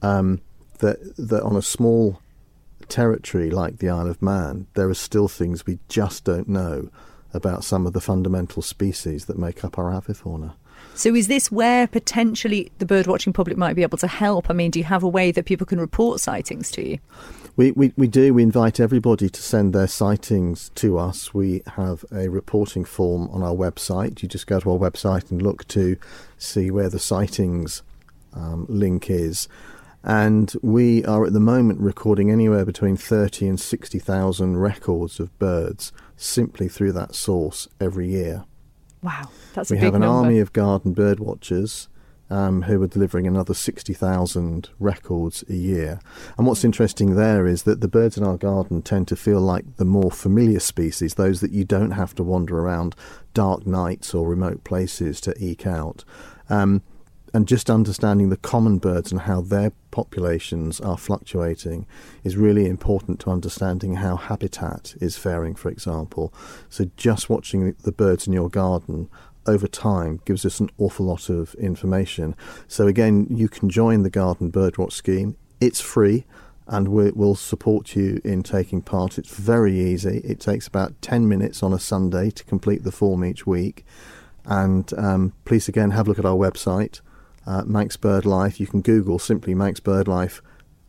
um, 0.00 0.42
that 0.82 1.16
that 1.16 1.42
on 1.42 1.56
a 1.56 1.62
small 1.62 2.20
territory 2.88 3.50
like 3.50 3.78
the 3.78 3.88
Isle 3.88 4.08
of 4.08 4.20
Man, 4.20 4.66
there 4.74 4.88
are 4.90 4.94
still 4.94 5.28
things 5.28 5.66
we 5.66 5.78
just 5.88 6.24
don't 6.24 6.48
know 6.48 6.90
about 7.32 7.64
some 7.64 7.86
of 7.86 7.94
the 7.94 8.00
fundamental 8.00 8.60
species 8.60 9.24
that 9.24 9.38
make 9.38 9.64
up 9.64 9.78
our 9.78 9.90
avifauna. 9.90 10.52
So, 10.94 11.14
is 11.14 11.26
this 11.26 11.50
where 11.50 11.86
potentially 11.86 12.70
the 12.78 12.84
birdwatching 12.84 13.32
public 13.32 13.56
might 13.56 13.74
be 13.74 13.82
able 13.82 13.98
to 13.98 14.06
help? 14.06 14.50
I 14.50 14.52
mean, 14.52 14.70
do 14.70 14.78
you 14.78 14.84
have 14.84 15.02
a 15.02 15.08
way 15.08 15.30
that 15.32 15.46
people 15.46 15.66
can 15.66 15.80
report 15.80 16.20
sightings 16.20 16.70
to 16.72 16.86
you? 16.86 16.98
We, 17.56 17.72
we, 17.72 17.92
we 17.96 18.08
do. 18.08 18.34
We 18.34 18.42
invite 18.42 18.80
everybody 18.80 19.28
to 19.28 19.42
send 19.42 19.74
their 19.74 19.86
sightings 19.86 20.70
to 20.76 20.98
us. 20.98 21.32
We 21.32 21.62
have 21.76 22.04
a 22.10 22.28
reporting 22.28 22.84
form 22.84 23.28
on 23.30 23.42
our 23.42 23.54
website. 23.54 24.22
You 24.22 24.28
just 24.28 24.46
go 24.46 24.60
to 24.60 24.72
our 24.72 24.78
website 24.78 25.30
and 25.30 25.40
look 25.40 25.66
to 25.68 25.96
see 26.38 26.70
where 26.70 26.88
the 26.88 26.98
sightings 26.98 27.82
um, 28.34 28.66
link 28.68 29.10
is. 29.10 29.48
And 30.04 30.52
we 30.62 31.04
are 31.04 31.24
at 31.24 31.32
the 31.32 31.40
moment 31.40 31.80
recording 31.80 32.30
anywhere 32.30 32.64
between 32.64 32.96
30 32.96 33.46
and 33.48 33.60
60,000 33.60 34.56
records 34.56 35.20
of 35.20 35.36
birds 35.38 35.92
simply 36.16 36.68
through 36.68 36.92
that 36.92 37.14
source 37.14 37.68
every 37.80 38.08
year. 38.08 38.44
Wow, 39.02 39.28
that's 39.54 39.70
we 39.70 39.76
a 39.76 39.80
big 39.80 39.84
have 39.84 39.94
an 39.94 40.00
number. 40.00 40.16
army 40.16 40.38
of 40.38 40.52
garden 40.52 40.92
bird 40.92 41.20
watchers 41.20 41.88
um, 42.32 42.62
who 42.62 42.82
are 42.82 42.86
delivering 42.88 43.26
another 43.26 43.52
60,000 43.52 44.70
records 44.78 45.44
a 45.50 45.54
year. 45.54 46.00
And 46.38 46.46
what's 46.46 46.64
interesting 46.64 47.14
there 47.14 47.46
is 47.46 47.64
that 47.64 47.80
the 47.80 47.88
birds 47.88 48.16
in 48.16 48.24
our 48.24 48.38
garden 48.38 48.80
tend 48.80 49.06
to 49.08 49.16
feel 49.16 49.40
like 49.40 49.76
the 49.76 49.84
more 49.84 50.10
familiar 50.10 50.60
species, 50.60 51.14
those 51.14 51.40
that 51.42 51.52
you 51.52 51.64
don't 51.64 51.90
have 51.90 52.14
to 52.14 52.22
wander 52.22 52.58
around 52.58 52.96
dark 53.34 53.66
nights 53.66 54.14
or 54.14 54.26
remote 54.26 54.64
places 54.64 55.20
to 55.22 55.34
eke 55.38 55.66
out. 55.66 56.04
Um, 56.48 56.82
and 57.32 57.48
just 57.48 57.70
understanding 57.70 58.28
the 58.28 58.36
common 58.36 58.78
birds 58.78 59.10
and 59.10 59.22
how 59.22 59.40
their 59.40 59.72
populations 59.90 60.80
are 60.80 60.98
fluctuating 60.98 61.86
is 62.24 62.36
really 62.36 62.66
important 62.66 63.20
to 63.20 63.30
understanding 63.30 63.96
how 63.96 64.16
habitat 64.16 64.94
is 65.00 65.16
faring, 65.16 65.54
for 65.54 65.70
example. 65.70 66.32
So, 66.68 66.90
just 66.96 67.30
watching 67.30 67.74
the 67.82 67.92
birds 67.92 68.26
in 68.26 68.32
your 68.32 68.50
garden 68.50 69.08
over 69.46 69.66
time 69.66 70.20
gives 70.24 70.44
us 70.44 70.60
an 70.60 70.70
awful 70.78 71.06
lot 71.06 71.28
of 71.28 71.54
information. 71.54 72.36
So, 72.68 72.86
again, 72.86 73.26
you 73.30 73.48
can 73.48 73.70
join 73.70 74.02
the 74.02 74.10
Garden 74.10 74.52
Birdwatch 74.52 74.92
scheme. 74.92 75.36
It's 75.60 75.80
free 75.80 76.24
and 76.66 76.88
we 76.88 77.10
will 77.10 77.34
support 77.34 77.96
you 77.96 78.20
in 78.24 78.42
taking 78.42 78.82
part. 78.82 79.18
It's 79.18 79.34
very 79.34 79.78
easy. 79.78 80.18
It 80.24 80.40
takes 80.40 80.66
about 80.66 81.00
10 81.02 81.28
minutes 81.28 81.62
on 81.62 81.72
a 81.72 81.78
Sunday 81.78 82.30
to 82.30 82.44
complete 82.44 82.84
the 82.84 82.92
form 82.92 83.24
each 83.24 83.46
week. 83.46 83.84
And 84.44 84.92
um, 84.96 85.32
please, 85.44 85.68
again, 85.68 85.90
have 85.90 86.06
a 86.06 86.10
look 86.10 86.18
at 86.18 86.24
our 86.24 86.36
website, 86.36 87.00
uh, 87.46 87.62
Manx 87.64 87.96
BirdLife. 87.96 88.60
You 88.60 88.66
can 88.66 88.80
Google 88.80 89.18
simply 89.18 89.54
Manx 89.54 89.80
BirdLife 89.80 90.40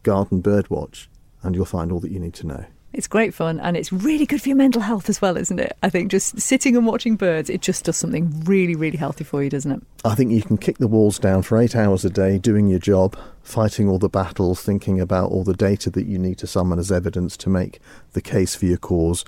Garden 0.03 0.41
Birdwatch, 0.41 1.07
and 1.41 1.55
you'll 1.55 1.65
find 1.65 1.91
all 1.91 1.99
that 1.99 2.11
you 2.11 2.19
need 2.19 2.33
to 2.35 2.47
know. 2.47 2.65
It's 2.93 3.07
great 3.07 3.33
fun 3.33 3.59
and 3.59 3.75
it's 3.75 3.91
really 3.91 4.27
good 4.27 4.39
for 4.41 4.49
your 4.49 4.55
mental 4.55 4.81
health 4.81 5.09
as 5.09 5.19
well, 5.19 5.35
isn't 5.35 5.59
it? 5.59 5.75
I 5.81 5.89
think 5.89 6.11
just 6.11 6.39
sitting 6.39 6.77
and 6.77 6.85
watching 6.85 7.15
birds, 7.15 7.49
it 7.49 7.61
just 7.61 7.85
does 7.85 7.97
something 7.97 8.43
really, 8.45 8.75
really 8.75 8.97
healthy 8.97 9.23
for 9.23 9.43
you, 9.43 9.49
doesn't 9.49 9.71
it? 9.71 9.81
I 10.05 10.13
think 10.13 10.31
you 10.31 10.43
can 10.43 10.57
kick 10.57 10.77
the 10.77 10.87
walls 10.87 11.17
down 11.17 11.41
for 11.41 11.57
eight 11.57 11.75
hours 11.75 12.05
a 12.05 12.11
day 12.11 12.37
doing 12.37 12.67
your 12.67 12.79
job, 12.79 13.17
fighting 13.41 13.89
all 13.89 13.97
the 13.97 14.09
battles, 14.09 14.61
thinking 14.61 15.01
about 15.01 15.31
all 15.31 15.43
the 15.43 15.55
data 15.55 15.89
that 15.89 16.05
you 16.05 16.19
need 16.19 16.37
to 16.37 16.47
summon 16.47 16.77
as 16.77 16.91
evidence 16.91 17.35
to 17.37 17.49
make 17.49 17.79
the 18.11 18.21
case 18.21 18.53
for 18.53 18.67
your 18.67 18.77
cause. 18.77 19.25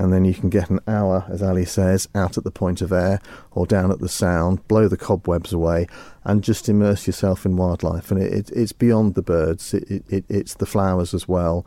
And 0.00 0.12
then 0.12 0.24
you 0.24 0.32
can 0.32 0.48
get 0.48 0.70
an 0.70 0.78
hour, 0.86 1.24
as 1.28 1.42
Ali 1.42 1.64
says, 1.64 2.08
out 2.14 2.38
at 2.38 2.44
the 2.44 2.52
Point 2.52 2.82
of 2.82 2.92
Ayre 2.92 3.20
or 3.50 3.66
down 3.66 3.90
at 3.90 3.98
the 3.98 4.08
Sound, 4.08 4.66
blow 4.68 4.86
the 4.86 4.96
cobwebs 4.96 5.52
away, 5.52 5.88
and 6.22 6.44
just 6.44 6.68
immerse 6.68 7.08
yourself 7.08 7.44
in 7.44 7.56
wildlife. 7.56 8.12
And 8.12 8.22
it, 8.22 8.32
it, 8.32 8.50
it's 8.50 8.70
beyond 8.70 9.16
the 9.16 9.22
birds, 9.22 9.74
it, 9.74 10.04
it's 10.28 10.54
the 10.54 10.66
flowers 10.66 11.14
as 11.14 11.26
well 11.26 11.66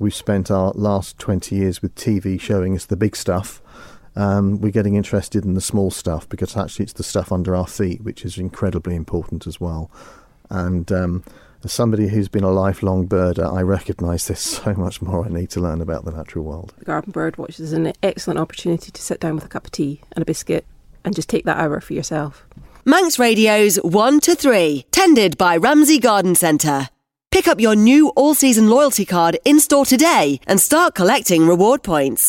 We've 0.00 0.14
spent 0.14 0.50
our 0.50 0.72
last 0.72 1.18
20 1.18 1.56
years 1.56 1.80
with 1.80 1.94
TV 1.94 2.40
showing 2.40 2.74
us 2.74 2.86
the 2.86 2.96
big 2.96 3.16
stuff. 3.16 3.62
Um, 4.14 4.60
we're 4.60 4.72
getting 4.72 4.94
interested 4.94 5.44
in 5.44 5.54
the 5.54 5.60
small 5.60 5.90
stuff 5.90 6.28
because 6.28 6.56
actually 6.56 6.84
it's 6.84 6.94
the 6.94 7.02
stuff 7.02 7.30
under 7.30 7.54
our 7.54 7.66
feet 7.66 8.02
which 8.02 8.24
is 8.24 8.38
incredibly 8.38 8.94
important 8.94 9.46
as 9.46 9.60
well. 9.60 9.90
And 10.48 10.90
um, 10.90 11.24
as 11.64 11.72
somebody 11.72 12.08
who's 12.08 12.28
been 12.28 12.44
a 12.44 12.50
lifelong 12.50 13.08
birder, 13.08 13.52
I 13.52 13.62
recognise 13.62 14.26
there's 14.26 14.40
so 14.64 14.74
much 14.74 15.02
more 15.02 15.24
I 15.24 15.28
need 15.28 15.50
to 15.50 15.60
learn 15.60 15.80
about 15.80 16.04
the 16.04 16.12
natural 16.12 16.44
world. 16.44 16.72
The 16.78 16.84
Garden 16.84 17.12
Bird 17.12 17.36
Watch 17.36 17.60
is 17.60 17.72
an 17.72 17.92
excellent 18.02 18.38
opportunity 18.38 18.90
to 18.90 19.02
sit 19.02 19.20
down 19.20 19.34
with 19.34 19.44
a 19.44 19.48
cup 19.48 19.66
of 19.66 19.72
tea 19.72 20.00
and 20.12 20.22
a 20.22 20.26
biscuit 20.26 20.66
and 21.04 21.14
just 21.14 21.28
take 21.28 21.44
that 21.44 21.58
hour 21.58 21.80
for 21.80 21.94
yourself. 21.94 22.46
Manx 22.84 23.18
Radio's 23.18 23.76
1 23.76 24.20
to 24.20 24.34
3, 24.34 24.86
tended 24.92 25.36
by 25.36 25.56
Ramsey 25.56 25.98
Garden 25.98 26.34
Centre. 26.34 26.88
Pick 27.36 27.48
up 27.48 27.60
your 27.60 27.76
new 27.76 28.08
all 28.16 28.34
season 28.34 28.70
loyalty 28.70 29.04
card 29.04 29.38
in 29.44 29.60
store 29.60 29.84
today 29.84 30.40
and 30.46 30.58
start 30.58 30.94
collecting 30.94 31.46
reward 31.46 31.82
points. 31.82 32.24